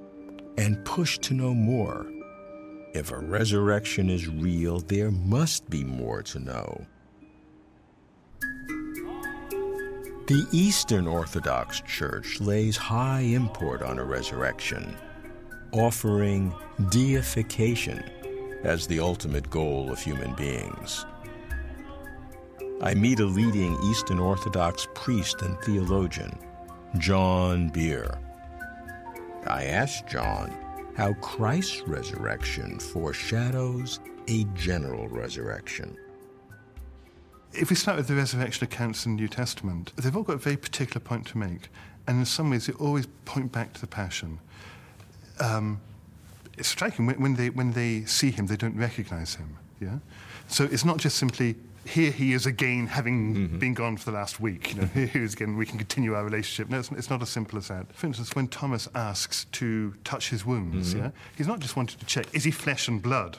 and 0.56 0.84
pushed 0.84 1.22
to 1.22 1.34
know 1.34 1.54
more. 1.54 2.06
If 2.94 3.10
a 3.10 3.18
resurrection 3.18 4.08
is 4.08 4.28
real, 4.28 4.80
there 4.80 5.10
must 5.10 5.68
be 5.68 5.84
more 5.84 6.22
to 6.22 6.38
know. 6.38 6.86
The 10.28 10.46
Eastern 10.52 11.06
Orthodox 11.06 11.80
Church 11.80 12.40
lays 12.40 12.76
high 12.76 13.20
import 13.20 13.82
on 13.82 13.98
a 13.98 14.04
resurrection, 14.04 14.94
offering 15.72 16.54
deification 16.90 18.04
as 18.62 18.86
the 18.86 19.00
ultimate 19.00 19.48
goal 19.50 19.90
of 19.90 20.00
human 20.00 20.34
beings. 20.34 21.06
I 22.80 22.94
meet 22.94 23.20
a 23.20 23.24
leading 23.24 23.76
Eastern 23.84 24.18
Orthodox 24.18 24.86
priest 24.94 25.42
and 25.42 25.58
theologian, 25.60 26.38
John 26.98 27.70
Behr. 27.70 28.18
I 29.46 29.64
ask 29.64 30.06
John 30.06 30.56
how 30.96 31.14
Christ's 31.14 31.82
resurrection 31.82 32.78
foreshadows 32.78 34.00
a 34.28 34.44
general 34.54 35.08
resurrection. 35.08 35.96
If 37.52 37.70
we 37.70 37.76
start 37.76 37.96
with 37.96 38.08
the 38.08 38.14
resurrection 38.14 38.64
accounts 38.64 39.06
in 39.06 39.16
the 39.16 39.22
New 39.22 39.28
Testament, 39.28 39.92
they've 39.96 40.14
all 40.16 40.22
got 40.22 40.34
a 40.34 40.38
very 40.38 40.56
particular 40.56 41.00
point 41.00 41.26
to 41.28 41.38
make. 41.38 41.70
And 42.06 42.18
in 42.18 42.26
some 42.26 42.50
ways, 42.50 42.66
they 42.66 42.74
always 42.74 43.06
point 43.24 43.52
back 43.52 43.72
to 43.72 43.80
the 43.80 43.86
Passion. 43.86 44.38
Um, 45.40 45.80
it's 46.58 46.68
striking 46.68 47.06
when, 47.06 47.20
when, 47.20 47.34
they, 47.34 47.50
when 47.50 47.72
they 47.72 48.04
see 48.04 48.30
him, 48.30 48.46
they 48.46 48.56
don't 48.56 48.76
recognize 48.76 49.34
him. 49.36 49.56
Yeah? 49.80 49.98
So 50.48 50.64
it's 50.64 50.84
not 50.84 50.98
just 50.98 51.16
simply, 51.16 51.56
here 51.84 52.10
he 52.10 52.32
is 52.32 52.46
again, 52.46 52.86
having 52.86 53.34
mm-hmm. 53.34 53.58
been 53.58 53.74
gone 53.74 53.96
for 53.96 54.10
the 54.10 54.16
last 54.16 54.40
week. 54.40 54.74
You 54.74 54.82
know, 54.82 54.86
here 54.94 55.06
he 55.06 55.20
is 55.20 55.34
again, 55.34 55.56
we 55.56 55.66
can 55.66 55.78
continue 55.78 56.14
our 56.14 56.24
relationship. 56.24 56.70
No, 56.70 56.78
it's, 56.78 56.90
it's, 56.92 57.10
not 57.10 57.22
as 57.22 57.28
simple 57.28 57.58
as 57.58 57.68
that. 57.68 57.92
For 57.94 58.06
instance, 58.06 58.34
when 58.34 58.48
Thomas 58.48 58.88
asks 58.94 59.46
to 59.52 59.94
touch 60.04 60.30
his 60.30 60.44
wounds, 60.44 60.94
mm-hmm. 60.94 61.04
yeah, 61.04 61.10
he's 61.36 61.46
not 61.46 61.60
just 61.60 61.76
wanting 61.76 61.98
to 61.98 62.06
check, 62.06 62.26
is 62.32 62.44
he 62.44 62.50
flesh 62.50 62.88
and 62.88 63.00
blood? 63.00 63.38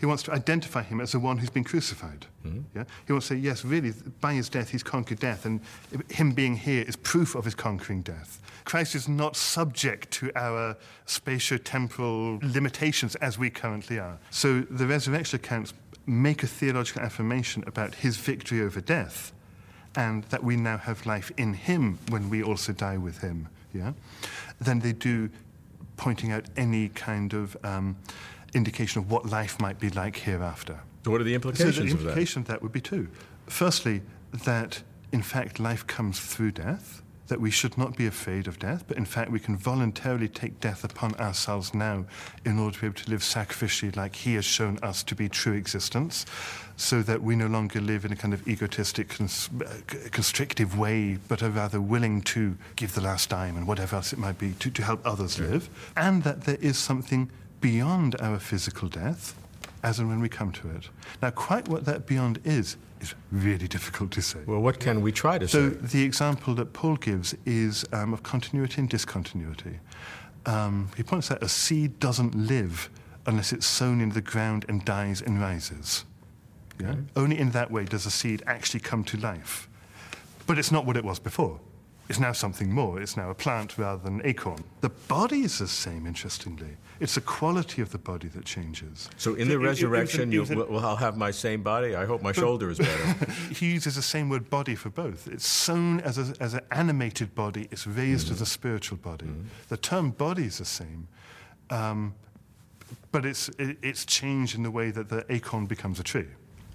He 0.00 0.06
wants 0.06 0.22
to 0.24 0.32
identify 0.32 0.82
him 0.82 0.98
as 1.00 1.12
the 1.12 1.20
one 1.20 1.36
who's 1.36 1.50
been 1.50 1.62
crucified. 1.62 2.24
Mm-hmm. 2.46 2.78
Yeah? 2.78 2.84
He 3.06 3.12
wants 3.12 3.28
to 3.28 3.34
say, 3.34 3.40
yes, 3.40 3.66
really, 3.66 3.92
by 4.22 4.32
his 4.32 4.48
death, 4.48 4.70
he's 4.70 4.82
conquered 4.82 5.18
death, 5.20 5.44
and 5.44 5.60
him 6.08 6.32
being 6.32 6.56
here 6.56 6.82
is 6.88 6.96
proof 6.96 7.34
of 7.34 7.44
his 7.44 7.54
conquering 7.54 8.00
death. 8.00 8.40
Christ 8.64 8.94
is 8.94 9.08
not 9.08 9.36
subject 9.36 10.10
to 10.12 10.32
our 10.34 10.76
spatio-temporal 11.06 12.38
limitations 12.42 13.14
as 13.16 13.38
we 13.38 13.50
currently 13.50 13.98
are. 13.98 14.18
So 14.30 14.60
the 14.60 14.86
resurrection 14.86 15.36
accounts 15.36 15.74
make 16.06 16.42
a 16.42 16.46
theological 16.46 17.02
affirmation 17.02 17.62
about 17.66 17.96
his 17.96 18.16
victory 18.16 18.62
over 18.62 18.80
death, 18.80 19.32
and 19.96 20.24
that 20.24 20.42
we 20.42 20.56
now 20.56 20.78
have 20.78 21.04
life 21.04 21.30
in 21.36 21.52
him 21.52 21.98
when 22.08 22.30
we 22.30 22.42
also 22.42 22.72
die 22.72 22.96
with 22.96 23.18
him. 23.18 23.48
Yeah? 23.74 23.92
Then 24.60 24.80
they 24.80 24.92
do 24.92 25.28
pointing 25.98 26.32
out 26.32 26.46
any 26.56 26.88
kind 26.88 27.34
of 27.34 27.54
um, 27.62 27.96
indication 28.54 29.00
of 29.00 29.10
what 29.10 29.26
life 29.26 29.60
might 29.60 29.78
be 29.78 29.90
like 29.90 30.16
hereafter. 30.16 30.80
So, 31.04 31.10
what 31.10 31.20
are 31.20 31.24
the 31.24 31.34
implications 31.34 31.76
so 31.76 31.82
the 31.82 31.90
implication 31.90 32.42
of 32.42 32.46
that? 32.46 32.54
of 32.54 32.58
that 32.58 32.62
would 32.62 32.72
be 32.72 32.80
two. 32.80 33.08
Firstly, 33.46 34.02
that 34.44 34.82
in 35.12 35.22
fact 35.22 35.58
life 35.58 35.86
comes 35.86 36.20
through 36.20 36.52
death, 36.52 37.02
that 37.28 37.40
we 37.40 37.50
should 37.50 37.78
not 37.78 37.96
be 37.96 38.06
afraid 38.06 38.48
of 38.48 38.58
death, 38.58 38.84
but 38.86 38.96
in 38.96 39.04
fact 39.04 39.30
we 39.30 39.40
can 39.40 39.56
voluntarily 39.56 40.28
take 40.28 40.60
death 40.60 40.84
upon 40.84 41.14
ourselves 41.14 41.72
now 41.72 42.04
in 42.44 42.58
order 42.58 42.74
to 42.74 42.80
be 42.80 42.86
able 42.88 42.96
to 42.96 43.10
live 43.10 43.20
sacrificially 43.20 43.94
like 43.96 44.16
He 44.16 44.34
has 44.34 44.44
shown 44.44 44.78
us 44.82 45.02
to 45.04 45.14
be 45.14 45.28
true 45.28 45.54
existence, 45.54 46.26
so 46.76 47.02
that 47.02 47.22
we 47.22 47.36
no 47.36 47.46
longer 47.46 47.80
live 47.80 48.04
in 48.04 48.12
a 48.12 48.16
kind 48.16 48.34
of 48.34 48.46
egotistic, 48.48 49.10
cons- 49.10 49.48
constrictive 50.10 50.76
way, 50.76 51.18
but 51.28 51.42
are 51.42 51.50
rather 51.50 51.80
willing 51.80 52.20
to 52.22 52.56
give 52.76 52.94
the 52.94 53.00
last 53.00 53.30
dime 53.30 53.56
and 53.56 53.66
whatever 53.66 53.96
else 53.96 54.12
it 54.12 54.18
might 54.18 54.38
be 54.38 54.52
to, 54.54 54.70
to 54.70 54.82
help 54.82 55.00
others 55.06 55.38
live, 55.38 55.70
and 55.96 56.24
that 56.24 56.42
there 56.42 56.58
is 56.60 56.78
something 56.78 57.30
beyond 57.60 58.16
our 58.20 58.38
physical 58.38 58.88
death 58.88 59.34
as 59.82 59.98
and 59.98 60.08
when 60.08 60.20
we 60.20 60.28
come 60.28 60.52
to 60.52 60.70
it. 60.70 60.88
Now, 61.22 61.30
quite 61.30 61.68
what 61.68 61.84
that 61.86 62.06
beyond 62.06 62.40
is, 62.44 62.76
is 63.00 63.14
really 63.30 63.68
difficult 63.76 64.10
to 64.12 64.22
say. 64.22 64.40
Well, 64.46 64.60
what 64.60 64.80
can 64.80 65.00
we 65.00 65.12
try 65.12 65.38
to 65.38 65.48
so 65.48 65.70
say? 65.70 65.74
So, 65.76 65.80
the 65.80 66.02
example 66.02 66.54
that 66.54 66.72
Paul 66.72 66.96
gives 66.96 67.34
is 67.46 67.84
um, 67.92 68.12
of 68.12 68.22
continuity 68.22 68.80
and 68.80 68.88
discontinuity. 68.88 69.80
Um, 70.46 70.90
he 70.96 71.02
points 71.02 71.30
out 71.30 71.42
a 71.42 71.48
seed 71.48 71.98
doesn't 71.98 72.34
live 72.34 72.90
unless 73.26 73.52
it's 73.52 73.66
sown 73.66 74.00
into 74.00 74.14
the 74.14 74.22
ground 74.22 74.64
and 74.68 74.84
dies 74.84 75.20
and 75.20 75.40
rises. 75.40 76.04
Yeah? 76.78 76.90
Okay. 76.90 77.00
Only 77.16 77.38
in 77.38 77.50
that 77.50 77.70
way 77.70 77.84
does 77.84 78.06
a 78.06 78.10
seed 78.10 78.42
actually 78.46 78.80
come 78.80 79.04
to 79.04 79.18
life. 79.18 79.68
But 80.46 80.58
it's 80.58 80.72
not 80.72 80.86
what 80.86 80.96
it 80.96 81.04
was 81.04 81.18
before. 81.18 81.60
It's 82.10 82.18
now 82.18 82.32
something 82.32 82.72
more. 82.72 83.00
It's 83.00 83.16
now 83.16 83.30
a 83.30 83.34
plant 83.34 83.78
rather 83.78 84.02
than 84.02 84.18
an 84.18 84.26
acorn. 84.26 84.64
The 84.80 84.88
body 84.88 85.42
is 85.42 85.60
the 85.60 85.68
same, 85.68 86.08
interestingly. 86.08 86.76
It's 86.98 87.14
the 87.14 87.20
quality 87.20 87.80
of 87.82 87.92
the 87.92 87.98
body 87.98 88.26
that 88.28 88.44
changes. 88.44 89.08
So 89.16 89.36
in 89.36 89.46
the 89.46 89.54
it, 89.54 89.58
resurrection, 89.58 90.32
it, 90.32 90.36
it 90.36 90.50
an, 90.50 90.58
well, 90.58 90.84
I'll 90.84 90.96
have 90.96 91.16
my 91.16 91.30
same 91.30 91.62
body. 91.62 91.94
I 91.94 92.06
hope 92.06 92.20
my 92.20 92.32
shoulder 92.32 92.68
is 92.68 92.78
better. 92.78 93.30
he 93.54 93.70
uses 93.70 93.94
the 93.94 94.02
same 94.02 94.28
word 94.28 94.50
body 94.50 94.74
for 94.74 94.90
both. 94.90 95.28
It's 95.28 95.46
sown 95.46 96.00
as, 96.00 96.18
a, 96.18 96.34
as 96.40 96.54
an 96.54 96.62
animated 96.72 97.32
body. 97.36 97.68
It's 97.70 97.86
raised 97.86 98.26
mm-hmm. 98.26 98.34
as 98.34 98.40
a 98.40 98.46
spiritual 98.46 98.98
body. 98.98 99.26
Mm-hmm. 99.26 99.46
The 99.68 99.76
term 99.76 100.10
body 100.10 100.46
is 100.46 100.58
the 100.58 100.64
same. 100.64 101.06
Um, 101.70 102.16
but 103.12 103.24
it's, 103.24 103.50
it's 103.56 104.04
changed 104.04 104.56
in 104.56 104.64
the 104.64 104.70
way 104.72 104.90
that 104.90 105.10
the 105.10 105.24
acorn 105.32 105.66
becomes 105.66 106.00
a 106.00 106.02
tree. 106.02 106.26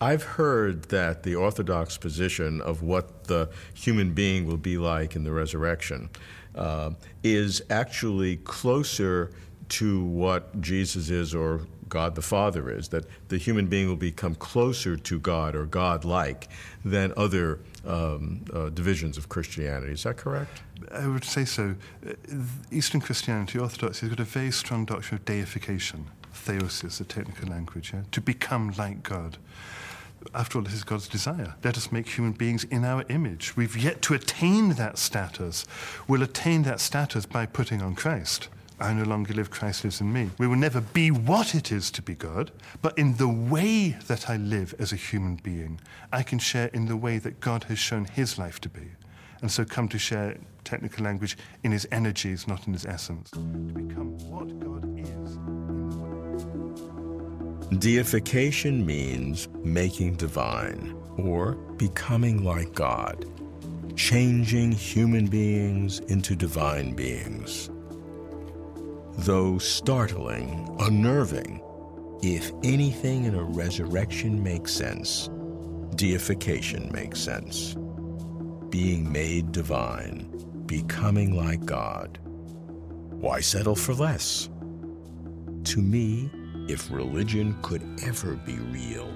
I've 0.01 0.23
heard 0.23 0.83
that 0.89 1.23
the 1.23 1.35
Orthodox 1.35 1.97
position 1.97 2.61
of 2.61 2.81
what 2.81 3.25
the 3.25 3.49
human 3.73 4.13
being 4.13 4.45
will 4.45 4.57
be 4.57 4.77
like 4.77 5.15
in 5.15 5.23
the 5.23 5.31
resurrection 5.31 6.09
uh, 6.53 6.91
is 7.23 7.61
actually 7.69 8.37
closer 8.37 9.31
to 9.67 10.03
what 10.03 10.61
Jesus 10.61 11.09
is 11.09 11.33
or 11.33 11.61
God 11.87 12.15
the 12.15 12.21
Father 12.21 12.69
is, 12.69 12.89
that 12.89 13.05
the 13.29 13.37
human 13.37 13.67
being 13.67 13.87
will 13.87 13.95
become 13.95 14.35
closer 14.35 14.97
to 14.97 15.19
God 15.19 15.55
or 15.55 15.65
God 15.65 16.03
like 16.03 16.49
than 16.83 17.13
other 17.15 17.59
um, 17.85 18.43
uh, 18.53 18.69
divisions 18.69 19.17
of 19.17 19.29
Christianity. 19.29 19.93
Is 19.93 20.03
that 20.03 20.17
correct? 20.17 20.61
I 20.91 21.07
would 21.07 21.23
say 21.23 21.45
so. 21.45 21.75
Uh, 22.05 22.13
Eastern 22.71 23.01
Christianity, 23.01 23.59
Orthodoxy, 23.59 24.07
has 24.07 24.09
got 24.09 24.19
a 24.19 24.27
very 24.27 24.51
strong 24.51 24.85
doctrine 24.85 25.19
of 25.19 25.25
deification, 25.25 26.07
theosis, 26.33 26.97
the 26.97 27.05
technical 27.05 27.49
language, 27.49 27.91
yeah? 27.93 28.01
to 28.11 28.21
become 28.21 28.73
like 28.77 29.03
God. 29.03 29.37
After 30.33 30.57
all, 30.57 30.63
this 30.63 30.73
is 30.73 30.83
God's 30.83 31.07
desire. 31.07 31.55
Let 31.63 31.77
us 31.77 31.91
make 31.91 32.07
human 32.07 32.33
beings 32.33 32.63
in 32.65 32.83
our 32.83 33.03
image. 33.09 33.55
We've 33.55 33.77
yet 33.77 34.01
to 34.03 34.13
attain 34.13 34.69
that 34.69 34.97
status. 34.97 35.65
We'll 36.07 36.23
attain 36.23 36.63
that 36.63 36.79
status 36.79 37.25
by 37.25 37.45
putting 37.45 37.81
on 37.81 37.95
Christ. 37.95 38.49
I 38.79 38.91
no 38.93 39.03
longer 39.03 39.33
live, 39.33 39.51
Christ 39.51 39.85
lives 39.85 40.01
in 40.01 40.11
me. 40.11 40.31
We 40.37 40.47
will 40.47 40.57
never 40.57 40.81
be 40.81 41.09
what 41.09 41.55
it 41.55 41.71
is 41.71 41.89
to 41.91 42.01
be 42.01 42.13
God, 42.13 42.51
but 42.81 42.97
in 42.97 43.15
the 43.15 43.29
way 43.29 43.97
that 44.07 44.29
I 44.29 44.35
live 44.35 44.75
as 44.79 44.91
a 44.91 44.97
human 44.97 45.37
being, 45.37 45.79
I 46.11 46.23
can 46.23 46.39
share 46.39 46.67
in 46.67 46.87
the 46.87 46.97
way 46.97 47.17
that 47.19 47.39
God 47.39 47.65
has 47.65 47.79
shown 47.79 48.03
his 48.03 48.37
life 48.37 48.59
to 48.61 48.69
be. 48.69 48.91
And 49.41 49.49
so 49.49 49.63
come 49.63 49.87
to 49.89 49.99
share 49.99 50.37
technical 50.65 51.05
language 51.05 51.37
in 51.63 51.71
his 51.71 51.87
energies, 51.91 52.47
not 52.47 52.67
in 52.67 52.73
his 52.73 52.85
essence. 52.85 53.31
To 53.31 53.39
become 53.39 54.17
what 54.29 54.59
God 54.59 54.99
is. 54.99 55.37
Deification 57.79 58.85
means 58.85 59.47
making 59.63 60.15
divine 60.15 60.95
or 61.17 61.53
becoming 61.77 62.43
like 62.43 62.73
God, 62.73 63.25
changing 63.95 64.71
human 64.71 65.27
beings 65.27 65.99
into 65.99 66.35
divine 66.35 66.93
beings 66.93 67.69
though 69.19 69.57
startling, 69.57 70.75
unnerving. 70.79 71.61
If 72.21 72.51
anything 72.63 73.25
in 73.25 73.35
a 73.35 73.43
resurrection 73.43 74.41
makes 74.43 74.73
sense, 74.73 75.29
deification 75.95 76.91
makes 76.91 77.19
sense. 77.19 77.75
Being 78.69 79.09
made 79.11 79.51
divine, 79.51 80.29
becoming 80.65 81.35
like 81.35 81.65
God. 81.65 82.19
Why 82.23 83.39
settle 83.39 83.75
for 83.75 83.93
less? 83.93 84.49
To 85.65 85.81
me, 85.81 86.29
if 86.67 86.91
religion 86.91 87.57
could 87.61 87.83
ever 88.03 88.35
be 88.35 88.55
real, 88.55 89.09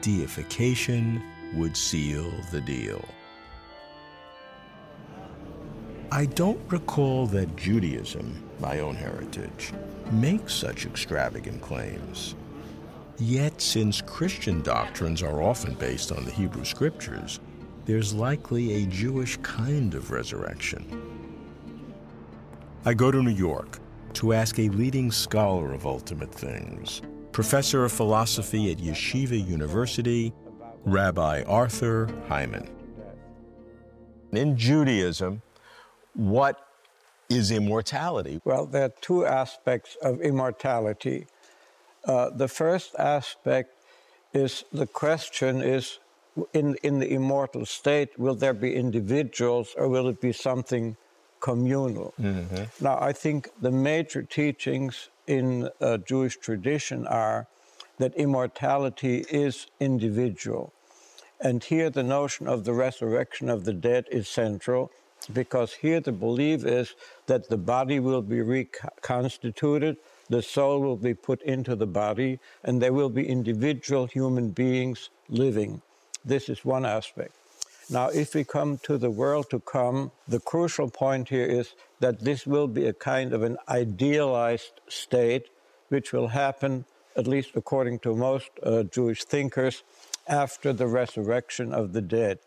deification 0.00 1.22
would 1.54 1.76
seal 1.76 2.30
the 2.50 2.60
deal. 2.60 3.04
I 6.10 6.26
don't 6.26 6.60
recall 6.70 7.26
that 7.28 7.56
Judaism, 7.56 8.42
my 8.60 8.80
own 8.80 8.94
heritage, 8.94 9.72
makes 10.10 10.52
such 10.52 10.84
extravagant 10.84 11.62
claims. 11.62 12.34
Yet, 13.18 13.60
since 13.60 14.02
Christian 14.02 14.62
doctrines 14.62 15.22
are 15.22 15.42
often 15.42 15.74
based 15.74 16.12
on 16.12 16.24
the 16.24 16.30
Hebrew 16.30 16.64
Scriptures, 16.64 17.40
there's 17.86 18.12
likely 18.12 18.82
a 18.82 18.86
Jewish 18.86 19.36
kind 19.38 19.94
of 19.94 20.10
resurrection. 20.10 20.84
I 22.84 22.94
go 22.94 23.10
to 23.10 23.22
New 23.22 23.30
York 23.30 23.78
to 24.14 24.32
ask 24.32 24.58
a 24.58 24.68
leading 24.68 25.10
scholar 25.10 25.72
of 25.72 25.86
ultimate 25.86 26.32
things, 26.32 27.02
professor 27.32 27.84
of 27.84 27.92
philosophy 27.92 28.70
at 28.70 28.78
Yeshiva 28.78 29.46
University, 29.46 30.32
Rabbi 30.84 31.42
Arthur 31.44 32.08
Hyman. 32.28 32.68
In 34.32 34.56
Judaism, 34.56 35.42
what 36.14 36.66
is 37.28 37.50
immortality? 37.50 38.40
Well, 38.44 38.66
there 38.66 38.84
are 38.84 38.92
two 39.00 39.24
aspects 39.24 39.96
of 40.02 40.20
immortality. 40.20 41.26
Uh, 42.04 42.30
the 42.30 42.48
first 42.48 42.94
aspect 42.98 43.74
is 44.32 44.64
the 44.72 44.86
question 44.86 45.62
is 45.62 45.98
in, 46.52 46.76
in 46.82 46.98
the 46.98 47.12
immortal 47.12 47.66
state, 47.66 48.18
will 48.18 48.34
there 48.34 48.54
be 48.54 48.74
individuals 48.74 49.74
or 49.76 49.88
will 49.88 50.08
it 50.08 50.20
be 50.20 50.32
something 50.32 50.96
communal? 51.42 52.14
Mm-hmm. 52.18 52.84
Now, 52.84 52.96
I 53.00 53.12
think 53.12 53.50
the 53.60 53.70
major 53.70 54.22
teachings 54.22 55.10
in 55.26 55.68
uh, 55.80 55.98
Jewish 55.98 56.38
tradition 56.38 57.06
are 57.06 57.46
that 57.98 58.14
immortality 58.14 59.26
is 59.30 59.66
individual. 59.78 60.72
And 61.40 61.62
here 61.62 61.90
the 61.90 62.02
notion 62.02 62.46
of 62.46 62.64
the 62.64 62.72
resurrection 62.72 63.50
of 63.50 63.64
the 63.64 63.72
dead 63.72 64.06
is 64.10 64.28
central 64.28 64.90
because 65.32 65.74
here 65.74 66.00
the 66.00 66.12
belief 66.12 66.64
is 66.64 66.94
that 67.26 67.48
the 67.48 67.56
body 67.56 68.00
will 68.00 68.22
be 68.22 68.40
reconstituted, 68.40 69.96
the 70.28 70.42
soul 70.42 70.80
will 70.80 70.96
be 70.96 71.14
put 71.14 71.42
into 71.42 71.76
the 71.76 71.86
body, 71.86 72.38
and 72.64 72.80
there 72.80 72.92
will 72.92 73.10
be 73.10 73.26
individual 73.28 74.06
human 74.06 74.50
beings 74.50 75.10
living. 75.28 75.82
This 76.24 76.48
is 76.48 76.64
one 76.64 76.86
aspect. 76.86 77.32
Now, 77.90 78.08
if 78.08 78.34
we 78.34 78.44
come 78.44 78.78
to 78.84 78.96
the 78.96 79.10
world 79.10 79.50
to 79.50 79.60
come, 79.60 80.12
the 80.28 80.40
crucial 80.40 80.88
point 80.88 81.28
here 81.28 81.46
is 81.46 81.74
that 82.00 82.20
this 82.20 82.46
will 82.46 82.68
be 82.68 82.86
a 82.86 82.92
kind 82.92 83.32
of 83.32 83.42
an 83.42 83.58
idealized 83.68 84.80
state, 84.88 85.48
which 85.88 86.12
will 86.12 86.28
happen, 86.28 86.84
at 87.16 87.26
least 87.26 87.50
according 87.54 87.98
to 88.00 88.14
most 88.14 88.50
uh, 88.62 88.84
Jewish 88.84 89.24
thinkers, 89.24 89.82
after 90.28 90.72
the 90.72 90.86
resurrection 90.86 91.72
of 91.72 91.92
the 91.92 92.00
dead. 92.00 92.38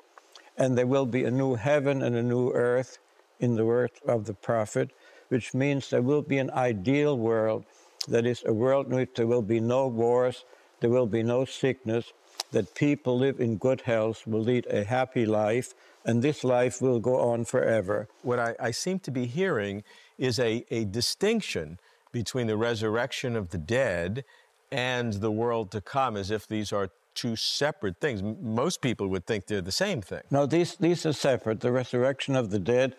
And 0.57 0.77
there 0.77 0.87
will 0.87 1.05
be 1.05 1.25
a 1.25 1.31
new 1.31 1.55
heaven 1.55 2.01
and 2.01 2.15
a 2.15 2.23
new 2.23 2.51
earth 2.51 2.97
in 3.39 3.55
the 3.55 3.65
words 3.65 3.99
of 4.07 4.25
the 4.25 4.33
prophet, 4.33 4.91
which 5.27 5.53
means 5.53 5.89
there 5.89 6.01
will 6.01 6.21
be 6.21 6.37
an 6.37 6.49
ideal 6.51 7.17
world 7.17 7.65
that 8.07 8.25
is 8.25 8.43
a 8.45 8.53
world 8.53 8.87
in 8.87 8.95
which 8.95 9.15
there 9.15 9.27
will 9.27 9.41
be 9.41 9.59
no 9.59 9.87
wars, 9.87 10.45
there 10.79 10.89
will 10.89 11.07
be 11.07 11.23
no 11.23 11.43
sickness, 11.45 12.13
that 12.51 12.75
people 12.75 13.17
live 13.17 13.39
in 13.39 13.57
good 13.57 13.81
health, 13.81 14.25
will 14.25 14.41
lead 14.41 14.65
a 14.67 14.83
happy 14.83 15.25
life, 15.25 15.73
and 16.05 16.21
this 16.21 16.43
life 16.43 16.81
will 16.81 16.99
go 16.99 17.19
on 17.19 17.45
forever. 17.45 18.07
What 18.21 18.39
I, 18.39 18.55
I 18.59 18.71
seem 18.71 18.99
to 18.99 19.11
be 19.11 19.25
hearing 19.25 19.83
is 20.17 20.39
a, 20.39 20.65
a 20.69 20.85
distinction 20.85 21.79
between 22.11 22.47
the 22.47 22.57
resurrection 22.57 23.35
of 23.35 23.49
the 23.49 23.57
dead 23.57 24.23
and 24.71 25.13
the 25.13 25.31
world 25.31 25.71
to 25.71 25.81
come, 25.81 26.15
as 26.15 26.31
if 26.31 26.47
these 26.47 26.71
are 26.71 26.89
two 27.13 27.35
separate 27.35 27.99
things. 27.99 28.21
Most 28.41 28.81
people 28.81 29.07
would 29.07 29.25
think 29.25 29.47
they're 29.47 29.61
the 29.61 29.71
same 29.71 30.01
thing. 30.01 30.21
No, 30.29 30.45
these, 30.45 30.75
these 30.75 31.05
are 31.05 31.13
separate. 31.13 31.61
The 31.61 31.71
resurrection 31.71 32.35
of 32.35 32.51
the 32.51 32.59
dead 32.59 32.95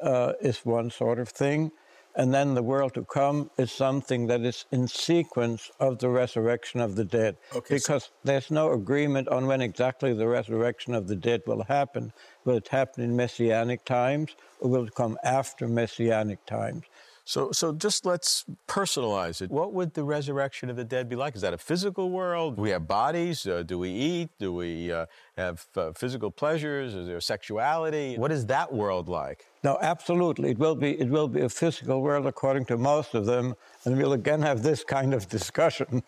uh, 0.00 0.32
is 0.40 0.64
one 0.64 0.90
sort 0.90 1.18
of 1.18 1.28
thing, 1.28 1.72
and 2.16 2.32
then 2.32 2.54
the 2.54 2.62
world 2.62 2.94
to 2.94 3.04
come 3.04 3.50
is 3.58 3.70
something 3.70 4.26
that 4.26 4.40
is 4.40 4.64
in 4.72 4.88
sequence 4.88 5.70
of 5.78 5.98
the 5.98 6.08
resurrection 6.08 6.80
of 6.80 6.96
the 6.96 7.04
dead. 7.04 7.36
Okay, 7.54 7.74
because 7.76 8.04
so 8.04 8.10
there's 8.24 8.50
no 8.50 8.72
agreement 8.72 9.28
on 9.28 9.46
when 9.46 9.60
exactly 9.60 10.12
the 10.14 10.26
resurrection 10.26 10.94
of 10.94 11.06
the 11.08 11.16
dead 11.16 11.42
will 11.46 11.62
happen. 11.64 12.12
Will 12.44 12.56
it 12.56 12.68
happen 12.68 13.04
in 13.04 13.14
messianic 13.14 13.84
times 13.84 14.34
or 14.60 14.70
will 14.70 14.86
it 14.86 14.94
come 14.94 15.18
after 15.22 15.68
messianic 15.68 16.44
times? 16.46 16.84
So, 17.28 17.50
so 17.50 17.72
just 17.72 18.06
let's 18.06 18.44
personalize 18.68 19.42
it. 19.42 19.50
What 19.50 19.72
would 19.72 19.94
the 19.94 20.04
resurrection 20.04 20.70
of 20.70 20.76
the 20.76 20.84
dead 20.84 21.08
be 21.08 21.16
like? 21.16 21.34
Is 21.34 21.42
that 21.42 21.52
a 21.52 21.58
physical 21.58 22.08
world? 22.10 22.54
Do 22.54 22.62
we 22.62 22.70
have 22.70 22.86
bodies? 22.86 23.44
Uh, 23.44 23.64
do 23.64 23.80
we 23.80 23.90
eat? 23.90 24.30
Do 24.38 24.52
we 24.52 24.92
uh, 24.92 25.06
have 25.36 25.66
uh, 25.76 25.92
physical 25.92 26.30
pleasures? 26.30 26.94
Is 26.94 27.08
there 27.08 27.20
sexuality? 27.20 28.16
What 28.16 28.30
is 28.30 28.46
that 28.46 28.72
world 28.72 29.08
like? 29.08 29.44
No, 29.66 29.78
absolutely. 29.82 30.50
It 30.50 30.58
will 30.60 30.76
be. 30.76 30.92
It 30.92 31.08
will 31.08 31.26
be 31.26 31.40
a 31.40 31.48
physical 31.48 32.00
world, 32.00 32.24
according 32.24 32.66
to 32.66 32.76
most 32.78 33.14
of 33.14 33.26
them, 33.26 33.56
and 33.84 33.98
we'll 33.98 34.12
again 34.12 34.40
have 34.42 34.62
this 34.62 34.84
kind 34.84 35.12
of 35.12 35.28
discussion. 35.28 36.04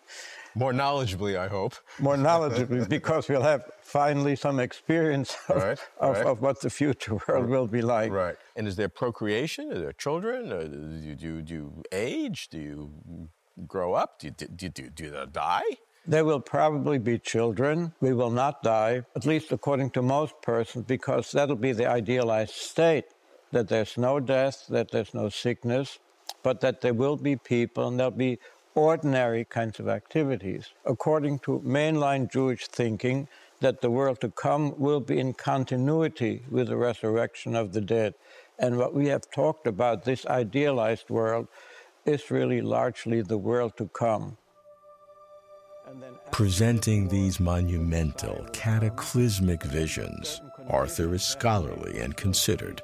More 0.55 0.71
knowledgeably, 0.71 1.37
I 1.37 1.49
hope. 1.49 1.73
More 1.99 2.15
knowledgeably, 2.15 2.87
because 2.97 3.27
we'll 3.27 3.49
have 3.53 3.69
finally 3.81 4.37
some 4.37 4.61
experience 4.61 5.35
of, 5.49 5.57
right, 5.57 5.79
of, 5.99 6.15
right. 6.15 6.25
of, 6.25 6.41
what 6.41 6.61
the 6.61 6.69
future 6.69 7.17
world 7.27 7.49
will 7.49 7.67
be 7.67 7.81
like. 7.81 8.13
Right. 8.13 8.37
And 8.55 8.65
is 8.65 8.77
there 8.77 8.87
procreation? 8.87 9.73
Are 9.73 9.79
there 9.79 9.91
children? 9.91 10.39
Do 10.47 11.07
you, 11.09 11.15
do, 11.15 11.41
do 11.41 11.53
you 11.53 11.83
age? 11.91 12.47
Do 12.47 12.59
you 12.59 12.77
grow 13.67 13.93
up? 13.93 14.19
Do 14.19 14.27
you, 14.27 14.31
do, 14.31 14.45
you, 14.61 14.69
do, 14.69 14.89
do 14.89 15.03
you 15.03 15.25
die? 15.29 15.69
There 16.07 16.23
will 16.23 16.39
probably 16.39 16.97
be 16.97 17.19
children. 17.19 17.93
We 17.99 18.13
will 18.13 18.31
not 18.31 18.63
die, 18.63 19.03
at 19.17 19.25
least 19.25 19.51
according 19.51 19.89
to 19.91 20.01
most 20.01 20.33
persons, 20.41 20.85
because 20.85 21.33
that'll 21.33 21.57
be 21.57 21.73
the 21.73 21.87
idealized 21.87 22.55
state 22.55 23.05
that 23.51 23.67
there's 23.67 23.97
no 23.97 24.19
death, 24.19 24.65
that 24.69 24.91
there's 24.91 25.13
no 25.13 25.29
sickness, 25.29 25.99
but 26.43 26.61
that 26.61 26.81
there 26.81 26.93
will 26.93 27.17
be 27.17 27.35
people 27.35 27.87
and 27.87 27.99
there'll 27.99 28.11
be 28.11 28.39
ordinary 28.75 29.43
kinds 29.45 29.79
of 29.79 29.87
activities. 29.87 30.69
According 30.85 31.39
to 31.39 31.59
mainline 31.65 32.31
Jewish 32.31 32.67
thinking, 32.67 33.27
that 33.59 33.81
the 33.81 33.91
world 33.91 34.21
to 34.21 34.29
come 34.29 34.73
will 34.79 35.01
be 35.01 35.19
in 35.19 35.33
continuity 35.33 36.43
with 36.49 36.67
the 36.69 36.77
resurrection 36.77 37.55
of 37.55 37.73
the 37.73 37.81
dead. 37.81 38.13
And 38.57 38.77
what 38.77 38.93
we 38.93 39.07
have 39.07 39.29
talked 39.31 39.67
about, 39.67 40.03
this 40.03 40.25
idealized 40.25 41.09
world, 41.09 41.47
is 42.05 42.31
really 42.31 42.61
largely 42.61 43.21
the 43.21 43.37
world 43.37 43.75
to 43.77 43.87
come. 43.87 44.37
Presenting 46.31 47.07
these 47.07 47.39
monumental, 47.39 48.47
cataclysmic 48.53 49.63
visions, 49.63 50.39
Arthur 50.69 51.13
is 51.15 51.23
scholarly 51.23 51.99
and 51.99 52.15
considered. 52.15 52.81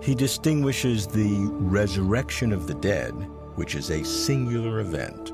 He 0.00 0.14
distinguishes 0.14 1.06
the 1.06 1.48
resurrection 1.52 2.52
of 2.52 2.66
the 2.66 2.74
dead 2.74 3.14
which 3.58 3.74
is 3.74 3.90
a 3.90 4.04
singular 4.04 4.78
event, 4.78 5.32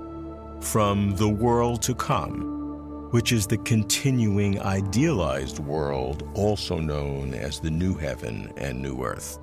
from 0.64 1.14
the 1.16 1.28
world 1.28 1.82
to 1.82 1.94
come, 1.94 3.10
which 3.10 3.32
is 3.32 3.46
the 3.46 3.58
continuing 3.58 4.58
idealized 4.62 5.58
world, 5.58 6.26
also 6.32 6.78
known 6.78 7.34
as 7.34 7.60
the 7.60 7.70
new 7.70 7.94
heaven 7.94 8.50
and 8.56 8.80
new 8.80 9.04
earth. 9.04 9.38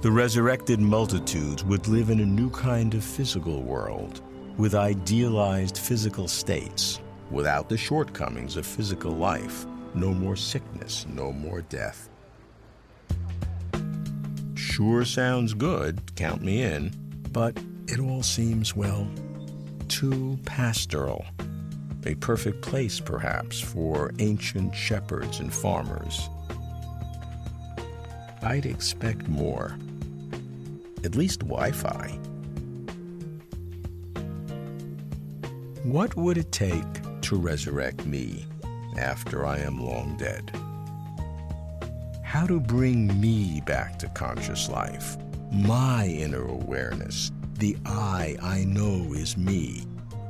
The 0.00 0.10
resurrected 0.10 0.80
multitudes 0.80 1.62
would 1.64 1.86
live 1.86 2.08
in 2.08 2.20
a 2.20 2.26
new 2.26 2.48
kind 2.48 2.94
of 2.94 3.04
physical 3.04 3.62
world, 3.62 4.22
with 4.56 4.74
idealized 4.74 5.76
physical 5.76 6.28
states, 6.28 7.00
without 7.30 7.68
the 7.68 7.76
shortcomings 7.76 8.56
of 8.56 8.64
physical 8.64 9.12
life, 9.12 9.66
no 9.94 10.14
more 10.14 10.34
sickness, 10.34 11.04
no 11.10 11.30
more 11.30 11.60
death. 11.60 12.08
Sure 14.74 15.04
sounds 15.04 15.54
good, 15.54 16.00
count 16.16 16.42
me 16.42 16.60
in. 16.60 16.90
But 17.30 17.56
it 17.86 18.00
all 18.00 18.24
seems, 18.24 18.74
well, 18.74 19.06
too 19.86 20.36
pastoral. 20.46 21.24
A 22.04 22.16
perfect 22.16 22.60
place, 22.60 22.98
perhaps, 22.98 23.60
for 23.60 24.10
ancient 24.18 24.74
shepherds 24.74 25.38
and 25.38 25.54
farmers. 25.54 26.28
I'd 28.42 28.66
expect 28.66 29.28
more. 29.28 29.78
At 31.04 31.14
least 31.14 31.42
Wi 31.42 31.70
Fi. 31.70 32.08
What 35.84 36.16
would 36.16 36.36
it 36.36 36.50
take 36.50 37.20
to 37.20 37.36
resurrect 37.36 38.06
me 38.06 38.44
after 38.98 39.46
I 39.46 39.58
am 39.58 39.80
long 39.80 40.16
dead? 40.16 40.50
How 42.34 42.48
to 42.48 42.58
bring 42.58 43.20
me 43.20 43.62
back 43.64 43.96
to 44.00 44.08
conscious 44.08 44.68
life? 44.68 45.16
my 45.52 46.08
inner 46.08 46.44
awareness, 46.44 47.30
the 47.60 47.76
I 47.86 48.36
I 48.42 48.64
know 48.64 49.12
is 49.14 49.36
me, 49.36 49.84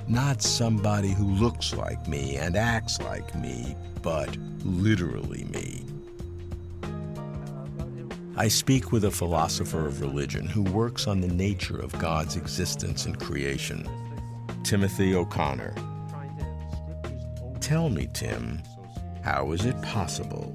not 0.06 0.42
somebody 0.42 1.12
who 1.12 1.24
looks 1.24 1.72
like 1.72 2.06
me 2.06 2.36
and 2.36 2.56
acts 2.56 3.00
like 3.00 3.34
me, 3.34 3.74
but 4.02 4.36
literally 4.64 5.44
me. 5.44 5.86
I 8.36 8.48
speak 8.48 8.92
with 8.92 9.06
a 9.06 9.10
philosopher 9.10 9.86
of 9.86 10.02
religion 10.02 10.46
who 10.46 10.62
works 10.64 11.06
on 11.06 11.22
the 11.22 11.28
nature 11.28 11.78
of 11.78 11.98
God's 11.98 12.36
existence 12.36 13.06
and 13.06 13.18
creation, 13.18 13.88
Timothy 14.62 15.14
O'Connor. 15.14 15.74
Tell 17.60 17.88
me, 17.88 18.10
Tim, 18.12 18.60
how 19.22 19.52
is 19.52 19.64
it 19.64 19.80
possible 19.80 20.54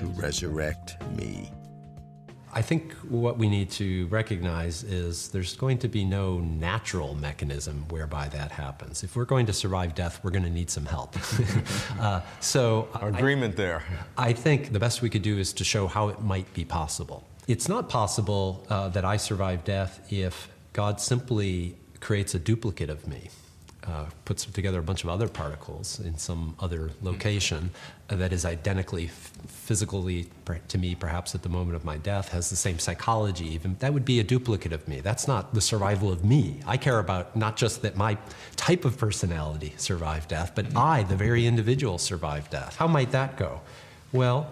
to 0.00 0.06
resurrect 0.06 0.96
me? 1.14 1.50
I 2.52 2.62
think 2.62 2.92
what 3.08 3.36
we 3.38 3.48
need 3.48 3.70
to 3.72 4.06
recognize 4.08 4.82
is 4.82 5.28
there's 5.28 5.54
going 5.54 5.78
to 5.78 5.88
be 5.88 6.04
no 6.04 6.40
natural 6.40 7.14
mechanism 7.14 7.84
whereby 7.90 8.28
that 8.28 8.50
happens. 8.50 9.04
If 9.04 9.14
we're 9.14 9.26
going 9.26 9.46
to 9.46 9.52
survive 9.52 9.94
death, 9.94 10.18
we're 10.24 10.32
going 10.32 10.44
to 10.44 10.50
need 10.50 10.70
some 10.70 10.86
help. 10.86 11.16
uh, 12.00 12.22
so, 12.40 12.88
agreement 13.00 13.54
I, 13.54 13.56
there. 13.56 13.84
I 14.16 14.32
think 14.32 14.72
the 14.72 14.80
best 14.80 15.02
we 15.02 15.10
could 15.10 15.22
do 15.22 15.38
is 15.38 15.52
to 15.52 15.64
show 15.64 15.86
how 15.86 16.08
it 16.08 16.22
might 16.22 16.52
be 16.54 16.64
possible. 16.64 17.22
It's 17.46 17.68
not 17.68 17.88
possible 17.90 18.66
uh, 18.70 18.88
that 18.88 19.04
I 19.04 19.16
survive 19.18 19.64
death 19.64 20.10
if 20.10 20.48
God 20.72 21.00
simply 21.00 21.76
creates 22.00 22.34
a 22.34 22.38
duplicate 22.38 22.90
of 22.90 23.06
me. 23.06 23.28
Uh, 23.86 24.06
puts 24.24 24.44
together 24.44 24.78
a 24.78 24.82
bunch 24.82 25.04
of 25.04 25.10
other 25.10 25.28
particles 25.28 26.00
in 26.00 26.16
some 26.18 26.54
other 26.60 26.90
location 27.02 27.70
uh, 28.10 28.16
that 28.16 28.32
is 28.32 28.44
identically 28.44 29.06
f- 29.06 29.32
physically 29.46 30.28
to 30.68 30.78
me, 30.78 30.94
perhaps 30.94 31.34
at 31.34 31.42
the 31.42 31.48
moment 31.48 31.76
of 31.76 31.84
my 31.84 31.96
death, 31.96 32.30
has 32.30 32.50
the 32.50 32.56
same 32.56 32.78
psychology. 32.78 33.46
Even 33.46 33.76
that 33.78 33.94
would 33.94 34.04
be 34.04 34.20
a 34.20 34.24
duplicate 34.24 34.72
of 34.72 34.86
me. 34.88 35.00
That's 35.00 35.26
not 35.26 35.54
the 35.54 35.60
survival 35.60 36.12
of 36.12 36.24
me. 36.24 36.60
I 36.66 36.76
care 36.76 36.98
about 36.98 37.36
not 37.36 37.56
just 37.56 37.82
that 37.82 37.96
my 37.96 38.18
type 38.56 38.84
of 38.84 38.98
personality 38.98 39.74
survived 39.76 40.28
death, 40.28 40.52
but 40.54 40.76
I, 40.76 41.04
the 41.04 41.16
very 41.16 41.46
individual, 41.46 41.98
survived 41.98 42.50
death. 42.50 42.76
How 42.76 42.86
might 42.86 43.12
that 43.12 43.36
go? 43.36 43.60
Well, 44.12 44.50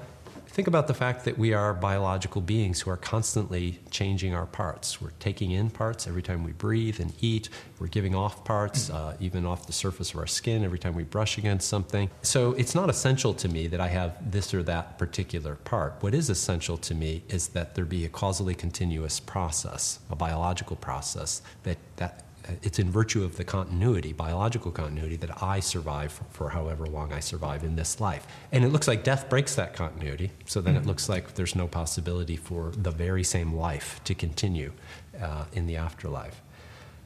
Think 0.59 0.67
about 0.67 0.89
the 0.89 0.95
fact 0.95 1.25
that 1.27 1.39
we 1.39 1.53
are 1.53 1.73
biological 1.73 2.41
beings 2.41 2.81
who 2.81 2.91
are 2.91 2.97
constantly 2.97 3.79
changing 3.93 4.35
our 4.35 4.47
parts. 4.47 5.01
We're 5.01 5.13
taking 5.21 5.53
in 5.53 5.71
parts 5.71 6.09
every 6.09 6.21
time 6.21 6.43
we 6.43 6.51
breathe 6.51 6.99
and 6.99 7.13
eat. 7.21 7.49
We're 7.79 7.87
giving 7.87 8.17
off 8.17 8.45
parts, 8.45 8.91
uh, 8.91 9.17
even 9.21 9.47
off 9.47 9.69
the 9.69 9.73
surface 9.73 10.13
of 10.13 10.19
our 10.19 10.27
skin, 10.27 10.65
every 10.65 10.81
time 10.81 10.97
we 10.97 11.05
brush 11.05 11.39
against 11.39 11.69
something. 11.69 12.11
So 12.23 12.55
it's 12.55 12.75
not 12.75 12.91
essential 12.91 13.35
to 13.35 13.47
me 13.47 13.69
that 13.69 13.81
I 13.81 13.87
have 13.87 14.33
this 14.33 14.53
or 14.53 14.65
that 14.65 14.99
particular 14.99 15.55
part. 15.55 15.95
What 16.01 16.13
is 16.13 16.29
essential 16.29 16.77
to 16.79 16.93
me 16.93 17.23
is 17.29 17.47
that 17.51 17.77
there 17.77 17.85
be 17.85 18.05
a 18.05 18.09
causally 18.09 18.57
continuous 18.57 19.21
process, 19.21 20.01
a 20.11 20.17
biological 20.17 20.75
process 20.75 21.41
that, 21.63 21.79
that 21.99 22.25
it's 22.63 22.79
in 22.79 22.91
virtue 22.91 23.25
of 23.25 23.37
the 23.37 23.45
continuity, 23.45 24.13
biological 24.13 24.71
continuity, 24.71 25.17
that 25.17 25.43
I 25.43 25.61
survive 25.61 26.13
for, 26.13 26.25
for, 26.31 26.49
however 26.51 26.87
long 26.87 27.13
I 27.13 27.21
survive 27.21 27.65
in 27.65 27.77
this 27.77 28.01
life. 28.01 28.27
And 28.53 28.65
it 28.65 28.69
looks 28.69 28.89
like 28.89 29.05
death 29.05 29.29
breaks 29.29 29.55
that 29.57 29.75
continuity, 29.75 30.31
so 30.47 30.61
then 30.61 30.75
mm-hmm. 30.75 30.85
it 30.85 30.87
looks 30.87 31.09
like 31.09 31.35
there's 31.35 31.55
no 31.55 31.69
possibility 31.69 32.37
for 32.37 32.73
the 32.77 32.91
very 32.91 33.25
same 33.25 33.55
life 33.55 34.01
to 34.05 34.15
continue 34.15 34.73
uh, 35.21 35.45
in 35.53 35.67
the 35.67 35.77
afterlife. 35.77 36.43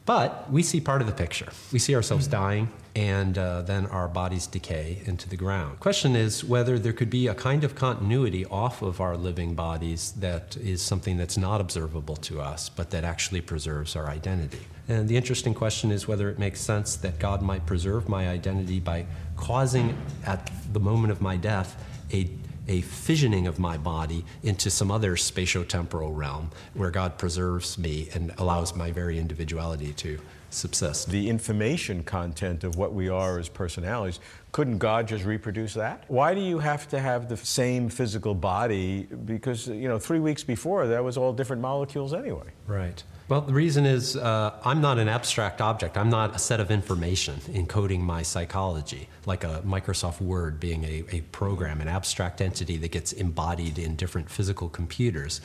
But 0.04 0.50
we 0.50 0.62
see 0.62 0.80
part 0.80 1.00
of 1.00 1.06
the 1.06 1.12
picture. 1.12 1.52
We 1.72 1.78
see 1.78 1.94
ourselves 1.94 2.26
mm-hmm. 2.26 2.42
dying, 2.42 2.68
and 2.96 3.38
uh, 3.38 3.62
then 3.62 3.86
our 3.86 4.08
bodies 4.08 4.46
decay 4.46 5.00
into 5.04 5.28
the 5.28 5.36
ground. 5.36 5.78
Question 5.80 6.16
is 6.16 6.44
whether 6.44 6.78
there 6.78 6.92
could 6.92 7.10
be 7.10 7.28
a 7.28 7.34
kind 7.34 7.62
of 7.62 7.74
continuity 7.74 8.44
off 8.46 8.82
of 8.82 9.00
our 9.00 9.16
living 9.16 9.54
bodies 9.54 10.12
that 10.18 10.56
is 10.56 10.82
something 10.82 11.16
that's 11.16 11.38
not 11.38 11.60
observable 11.60 12.16
to 12.16 12.40
us, 12.40 12.68
but 12.68 12.90
that 12.90 13.04
actually 13.04 13.40
preserves 13.40 13.94
our 13.94 14.08
identity. 14.08 14.66
And 14.88 15.08
the 15.08 15.16
interesting 15.16 15.54
question 15.54 15.90
is 15.90 16.08
whether 16.08 16.28
it 16.28 16.38
makes 16.38 16.60
sense 16.60 16.96
that 16.96 17.18
God 17.18 17.40
might 17.40 17.66
preserve 17.66 18.08
my 18.08 18.28
identity 18.28 18.80
by 18.80 19.06
causing, 19.36 19.96
at 20.26 20.50
the 20.72 20.80
moment 20.80 21.12
of 21.12 21.20
my 21.20 21.36
death, 21.36 21.82
a 22.12 22.28
a 22.68 22.80
fissioning 22.82 23.48
of 23.48 23.58
my 23.58 23.76
body 23.76 24.24
into 24.42 24.70
some 24.70 24.90
other 24.90 25.16
spatiotemporal 25.16 26.16
realm 26.16 26.50
where 26.74 26.90
God 26.90 27.18
preserves 27.18 27.76
me 27.76 28.08
and 28.14 28.32
allows 28.38 28.76
my 28.76 28.92
very 28.92 29.18
individuality 29.18 29.92
to 29.94 30.20
subsist. 30.52 31.10
The 31.10 31.28
information 31.28 32.02
content 32.02 32.64
of 32.64 32.76
what 32.76 32.92
we 32.92 33.08
are 33.08 33.38
as 33.38 33.48
personalities, 33.48 34.20
couldn't 34.52 34.78
God 34.78 35.08
just 35.08 35.24
reproduce 35.24 35.74
that? 35.74 36.04
Why 36.08 36.34
do 36.34 36.40
you 36.40 36.58
have 36.58 36.88
to 36.88 37.00
have 37.00 37.28
the 37.28 37.36
same 37.36 37.88
physical 37.88 38.34
body? 38.34 39.04
Because, 39.04 39.66
you 39.68 39.88
know, 39.88 39.98
three 39.98 40.20
weeks 40.20 40.44
before, 40.44 40.86
that 40.86 41.02
was 41.02 41.16
all 41.16 41.32
different 41.32 41.62
molecules 41.62 42.12
anyway. 42.12 42.48
Right. 42.66 43.02
Well, 43.28 43.40
the 43.40 43.54
reason 43.54 43.86
is 43.86 44.14
uh, 44.14 44.52
I'm 44.62 44.82
not 44.82 44.98
an 44.98 45.08
abstract 45.08 45.62
object. 45.62 45.96
I'm 45.96 46.10
not 46.10 46.36
a 46.36 46.38
set 46.38 46.60
of 46.60 46.70
information 46.70 47.36
encoding 47.52 48.00
my 48.00 48.20
psychology, 48.20 49.08
like 49.24 49.44
a 49.44 49.62
Microsoft 49.64 50.20
Word 50.20 50.60
being 50.60 50.84
a, 50.84 51.04
a 51.10 51.20
program, 51.32 51.80
an 51.80 51.88
abstract 51.88 52.42
entity 52.42 52.76
that 52.76 52.90
gets 52.90 53.12
embodied 53.12 53.78
in 53.78 53.96
different 53.96 54.28
physical 54.28 54.68
computers. 54.68 55.40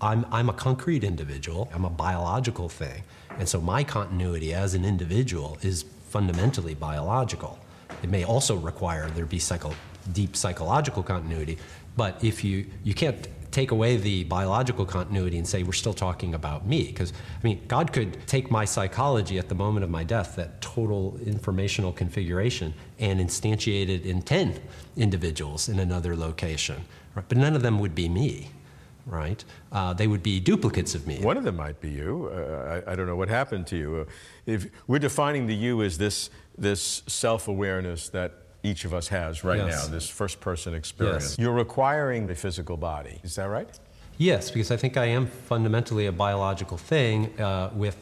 I'm, 0.00 0.26
I'm 0.32 0.48
a 0.48 0.52
concrete 0.52 1.04
individual, 1.04 1.70
I'm 1.74 1.84
a 1.84 1.90
biological 1.90 2.68
thing. 2.68 3.02
And 3.38 3.48
so 3.48 3.60
my 3.60 3.84
continuity 3.84 4.54
as 4.54 4.74
an 4.74 4.84
individual 4.84 5.58
is 5.62 5.84
fundamentally 6.08 6.74
biological. 6.74 7.58
It 8.02 8.10
may 8.10 8.24
also 8.24 8.56
require 8.56 9.08
there 9.10 9.26
be 9.26 9.38
psycho, 9.38 9.72
deep 10.12 10.36
psychological 10.36 11.02
continuity, 11.02 11.58
but 11.96 12.22
if 12.24 12.42
you, 12.42 12.66
you 12.82 12.94
can't 12.94 13.28
take 13.50 13.72
away 13.72 13.96
the 13.96 14.24
biological 14.24 14.86
continuity 14.86 15.36
and 15.36 15.46
say 15.46 15.62
we're 15.62 15.72
still 15.72 15.92
talking 15.92 16.34
about 16.34 16.66
me 16.66 16.84
because 16.84 17.12
i 17.12 17.44
mean 17.44 17.60
god 17.66 17.92
could 17.92 18.24
take 18.28 18.48
my 18.48 18.64
psychology 18.64 19.38
at 19.38 19.48
the 19.48 19.54
moment 19.56 19.82
of 19.82 19.90
my 19.90 20.04
death 20.04 20.36
that 20.36 20.60
total 20.60 21.18
informational 21.26 21.92
configuration 21.92 22.72
and 23.00 23.18
instantiate 23.18 23.88
it 23.88 24.06
in 24.06 24.22
10 24.22 24.60
individuals 24.96 25.68
in 25.68 25.80
another 25.80 26.14
location 26.16 26.84
right? 27.16 27.24
but 27.28 27.36
none 27.36 27.56
of 27.56 27.62
them 27.62 27.80
would 27.80 27.94
be 27.94 28.08
me 28.08 28.48
right 29.10 29.44
uh, 29.72 29.92
they 29.92 30.06
would 30.06 30.22
be 30.22 30.40
duplicates 30.40 30.94
of 30.94 31.06
me 31.06 31.20
one 31.20 31.36
of 31.36 31.44
them 31.44 31.56
might 31.56 31.80
be 31.80 31.90
you 31.90 32.30
uh, 32.32 32.82
I, 32.86 32.92
I, 32.92 32.94
don't 32.96 33.06
know 33.06 33.16
what 33.16 33.28
happened 33.28 33.66
to 33.68 33.76
you 33.76 33.96
uh, 33.96 34.04
if 34.46 34.68
we're 34.86 34.98
defining 34.98 35.46
the 35.46 35.54
you 35.54 35.82
as 35.82 35.98
this 35.98 36.30
this 36.56 37.02
self-awareness 37.06 38.08
that 38.10 38.32
each 38.62 38.84
of 38.84 38.92
us 38.92 39.08
has 39.08 39.44
right 39.44 39.58
yes. 39.58 39.86
now, 39.86 39.92
this 39.92 40.08
first 40.08 40.40
person 40.40 40.74
experience. 40.74 41.30
Yes. 41.30 41.38
You're 41.38 41.54
requiring 41.54 42.26
the 42.26 42.34
physical 42.34 42.76
body. 42.76 43.20
Is 43.22 43.36
that 43.36 43.48
right? 43.48 43.68
Yes, 44.18 44.50
because 44.50 44.70
I 44.70 44.76
think 44.76 44.96
I 44.96 45.06
am 45.06 45.26
fundamentally 45.26 46.06
a 46.06 46.12
biological 46.12 46.76
thing 46.76 47.40
uh, 47.40 47.70
with 47.74 47.96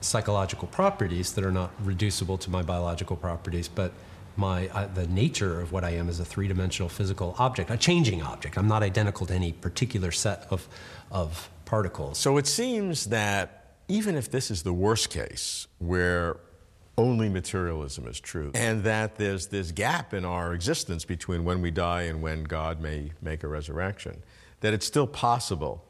psychological 0.00 0.68
properties 0.68 1.32
that 1.32 1.44
are 1.44 1.52
not 1.52 1.70
reducible 1.84 2.36
to 2.38 2.50
my 2.50 2.62
biological 2.62 3.16
properties, 3.16 3.68
but 3.68 3.92
my 4.36 4.68
uh, 4.68 4.86
the 4.88 5.06
nature 5.06 5.60
of 5.60 5.72
what 5.72 5.84
I 5.84 5.90
am 5.90 6.08
is 6.08 6.20
a 6.20 6.24
three-dimensional 6.24 6.88
physical 6.88 7.34
object, 7.38 7.70
a 7.70 7.76
changing 7.76 8.22
object. 8.22 8.56
I'm 8.56 8.68
not 8.68 8.82
identical 8.82 9.26
to 9.26 9.34
any 9.34 9.52
particular 9.52 10.10
set 10.10 10.46
of 10.50 10.68
of 11.10 11.48
particles. 11.64 12.18
So 12.18 12.36
it 12.36 12.46
seems 12.46 13.06
that 13.06 13.76
even 13.88 14.16
if 14.16 14.30
this 14.30 14.50
is 14.50 14.62
the 14.62 14.72
worst 14.72 15.10
case, 15.10 15.66
where 15.78 16.36
only 16.96 17.28
materialism 17.28 18.06
is 18.06 18.20
true, 18.20 18.50
and 18.54 18.84
that 18.84 19.16
there's 19.16 19.48
this 19.48 19.72
gap 19.72 20.14
in 20.14 20.24
our 20.24 20.54
existence 20.54 21.04
between 21.04 21.44
when 21.44 21.60
we 21.60 21.70
die 21.70 22.02
and 22.02 22.22
when 22.22 22.44
God 22.44 22.80
may 22.80 23.12
make 23.20 23.42
a 23.42 23.48
resurrection, 23.48 24.22
that 24.60 24.72
it's 24.72 24.86
still 24.86 25.06
possible 25.06 25.84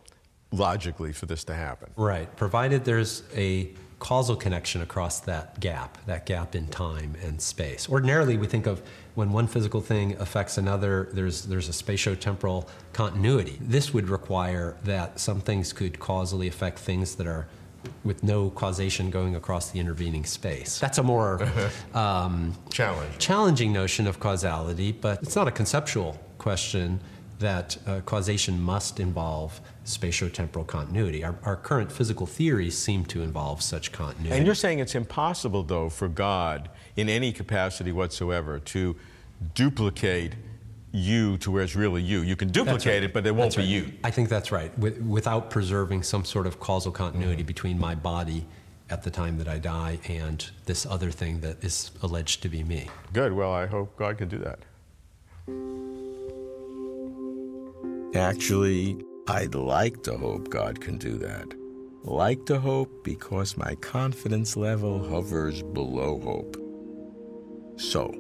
logically 0.51 1.13
for 1.13 1.27
this 1.27 1.45
to 1.45 1.55
happen. 1.55 1.91
Right, 1.97 2.35
provided 2.37 2.85
there's 2.85 3.23
a 3.35 3.71
causal 4.05 4.37
connection 4.37 4.83
across 4.83 5.21
that 5.21 5.59
gap, 5.61 5.97
that 6.05 6.27
gap 6.27 6.55
in 6.55 6.67
time 6.67 7.15
and 7.25 7.41
space. 7.41 7.89
Ordinarily, 7.89 8.37
we 8.37 8.47
think 8.47 8.67
of 8.67 8.83
when 9.15 9.33
one 9.33 9.47
physical 9.47 9.81
thing 9.81 10.15
affects 10.19 10.59
another, 10.59 11.09
there's, 11.15 11.47
there's 11.47 11.71
a 11.71 11.73
spatiotemporal 11.73 12.69
continuity. 12.93 13.57
This 13.63 13.95
would 13.95 14.11
require 14.11 14.77
that 14.85 15.19
some 15.19 15.41
things 15.41 15.73
could 15.73 15.99
causally 15.99 16.49
affect 16.49 16.81
things 16.81 17.15
that 17.15 17.27
are 17.27 17.47
with 18.05 18.23
no 18.23 18.51
causation 18.51 19.09
going 19.09 19.37
across 19.37 19.71
the 19.71 19.81
intervening 19.81 20.27
space. 20.27 20.79
That's 20.79 20.99
a 20.99 21.03
more 21.03 21.43
um, 21.95 22.55
Challenge. 22.71 23.17
challenging 23.17 23.73
notion 23.73 24.07
of 24.07 24.21
causality, 24.21 24.93
but 24.93 25.23
it's 25.23 25.35
not 25.35 25.49
a 25.49 25.51
conceptual 25.51 26.21
question 26.37 27.01
that 27.39 27.79
uh, 27.87 28.01
causation 28.05 28.61
must 28.61 29.01
involve 29.01 29.63
spatiotemporal 29.85 30.67
continuity. 30.67 31.23
Our, 31.23 31.37
our, 31.45 31.57
current 31.57 31.93
physical 31.93 32.27
theories 32.27 32.77
seem 32.77 33.05
to 33.07 33.23
involve 33.23 33.63
such 33.63 33.93
continuity. 33.93 34.37
And 34.37 34.47
you're 34.47 34.55
saying 34.55 34.79
it's 34.79 34.95
impossible, 34.95 35.63
though, 35.63 35.91
for 35.91 36.09
God, 36.09 36.71
in 36.97 37.09
any 37.09 37.33
capacity 37.33 37.93
whatsoever, 37.93 38.59
to 38.59 38.97
duplicate 39.55 40.35
you 40.91 41.37
to 41.39 41.51
where 41.51 41.63
it's 41.63 41.75
really 41.75 42.03
you. 42.03 42.23
You 42.23 42.37
can 42.37 42.49
duplicate 42.49 42.87
right. 42.87 43.03
it, 43.03 43.13
but 43.13 43.27
it 43.27 43.33
won't 43.33 43.55
that's 43.55 43.57
be 43.57 43.63
right. 43.63 43.89
you. 43.89 43.93
I 44.05 44.11
think 44.11 44.29
that's 44.29 44.53
right. 44.53 44.77
With, 44.79 44.99
without 45.03 45.51
preserving 45.51 46.05
some 46.05 46.25
sort 46.25 46.47
of 46.47 46.61
causal 46.61 46.93
continuity 46.93 47.43
mm-hmm. 47.43 47.47
between 47.47 47.79
my 47.79 47.95
body 47.95 48.47
at 48.91 49.03
the 49.03 49.11
time 49.11 49.37
that 49.39 49.49
I 49.49 49.59
die 49.59 49.99
and 50.09 50.49
this 50.67 50.87
other 50.87 51.11
thing 51.11 51.41
that 51.41 51.65
is 51.65 51.91
alleged 52.03 52.43
to 52.43 52.49
be 52.49 52.63
me. 52.63 52.89
Good. 53.13 53.33
Well, 53.33 53.53
I 53.53 53.67
hope 53.67 53.97
God 53.97 54.19
can 54.19 54.29
do 54.29 54.39
that. 54.39 54.61
Actually, 58.15 59.05
I'd 59.27 59.55
like 59.55 60.03
to 60.03 60.19
hope 60.19 60.51
God 60.51 60.83
can 60.83 60.99
do 60.99 61.17
that. 61.17 61.55
Like 62.03 62.45
to 62.45 62.61
hope 62.61 63.03
because 63.03 63.57
my 63.57 63.75
confidence 63.77 64.55
level 64.55 65.03
hovers 65.03 65.63
below 65.63 66.21
hope. 66.21 66.59
So, 67.77 68.15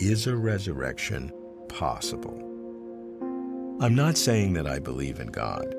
is 0.00 0.26
a 0.26 0.34
resurrection 0.34 1.32
possible. 1.68 2.36
I'm 3.80 3.94
not 3.94 4.18
saying 4.18 4.54
that 4.54 4.66
I 4.66 4.80
believe 4.80 5.20
in 5.20 5.28
God, 5.28 5.72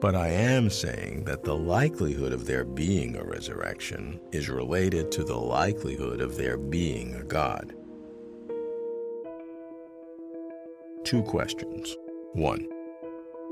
but 0.00 0.16
I 0.16 0.30
am 0.30 0.68
saying 0.68 1.22
that 1.26 1.44
the 1.44 1.56
likelihood 1.56 2.32
of 2.32 2.44
there 2.44 2.64
being 2.64 3.14
a 3.14 3.22
resurrection 3.22 4.20
is 4.32 4.48
related 4.48 5.12
to 5.12 5.22
the 5.22 5.38
likelihood 5.38 6.20
of 6.20 6.36
there 6.36 6.58
being 6.58 7.14
a 7.14 7.22
God. 7.22 7.72
Two 11.04 11.22
questions. 11.22 11.96
One, 12.32 12.66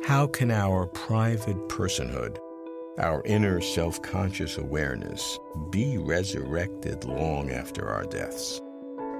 how 0.02 0.26
can 0.26 0.50
our 0.50 0.86
private 0.86 1.68
personhood, 1.68 2.38
our 2.98 3.22
inner 3.24 3.60
self 3.60 4.00
conscious 4.00 4.56
awareness, 4.56 5.38
be 5.70 5.98
resurrected 5.98 7.04
long 7.04 7.50
after 7.50 7.88
our 7.88 8.04
deaths? 8.04 8.62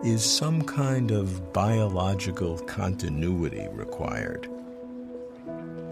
Is 0.03 0.25
some 0.25 0.63
kind 0.63 1.11
of 1.11 1.53
biological 1.53 2.59
continuity 2.61 3.69
required? 3.73 4.49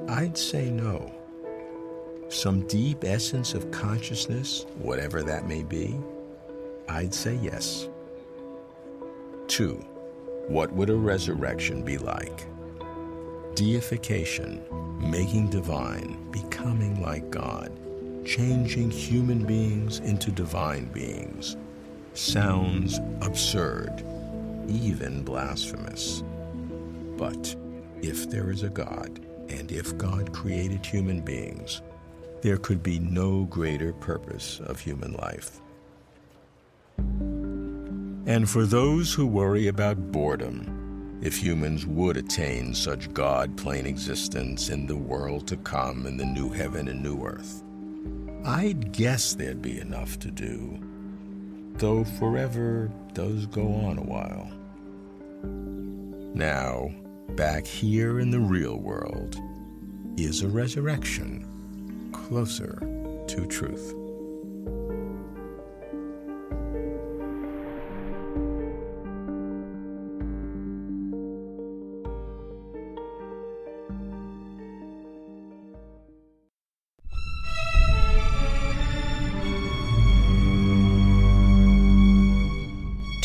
I'd 0.09 0.39
say 0.39 0.71
no. 0.71 1.15
Some 2.31 2.67
deep 2.67 3.05
essence 3.05 3.53
of 3.53 3.71
consciousness, 3.71 4.65
whatever 4.79 5.23
that 5.23 5.47
may 5.47 5.63
be? 5.63 6.01
I'd 6.89 7.13
say 7.13 7.39
yes. 7.43 7.91
2. 9.49 9.75
What 10.49 10.73
would 10.73 10.89
a 10.89 10.97
resurrection 10.97 11.83
be 11.83 11.99
like? 11.99 12.47
Deification, 13.59 14.63
making 15.01 15.51
divine, 15.51 16.31
becoming 16.31 17.03
like 17.03 17.29
God, 17.29 17.73
changing 18.25 18.89
human 18.89 19.45
beings 19.45 19.99
into 19.99 20.31
divine 20.31 20.85
beings. 20.93 21.57
Sounds 22.15 23.01
absurd, 23.21 24.05
even 24.69 25.25
blasphemous. 25.25 26.23
But 27.17 27.57
if 28.01 28.31
there 28.31 28.53
is 28.53 28.63
a 28.63 28.69
God, 28.69 29.27
and 29.49 29.73
if 29.73 29.99
God 29.99 30.33
created 30.33 30.87
human 30.87 31.21
beings, 31.21 31.83
there 32.43 32.59
could 32.59 32.81
be 32.81 33.01
no 33.01 33.43
greater 33.47 33.93
purpose 33.93 34.61
of 34.61 34.79
human 34.79 35.15
life. 35.15 35.61
And 36.97 38.49
for 38.49 38.67
those 38.67 39.13
who 39.13 39.27
worry 39.27 39.67
about 39.67 40.13
boredom, 40.13 40.78
if 41.21 41.37
humans 41.37 41.87
would 41.87 42.17
attain 42.17 42.75
such 42.75 43.13
God 43.13 43.57
plane 43.57 43.87
existence 43.87 44.69
in 44.69 44.87
the 44.87 44.97
world 44.97 45.47
to 45.49 45.57
come 45.57 46.07
in 46.07 46.17
the 46.17 46.25
new 46.25 46.49
heaven 46.49 46.89
and 46.89 47.03
new 47.03 47.25
earth, 47.25 47.63
I'd 48.45 48.93
guess 48.93 49.35
there'd 49.35 49.61
be 49.61 49.81
enough 49.81 50.19
to 50.21 50.31
do, 50.31 50.79
though 51.75 52.05
forever 52.05 52.91
does 53.15 53.47
go 53.47 53.73
on 53.75 53.99
a 53.99 54.03
while. 54.03 54.51
Now, 56.35 56.91
back 57.31 57.67
here 57.67 58.21
in 58.21 58.31
the 58.31 58.41
real 58.41 58.77
world, 58.77 59.41
is 60.17 60.43
a 60.43 60.49
resurrection 60.49 62.11
closer 62.13 62.79
to 63.29 63.47
truth. 63.47 63.95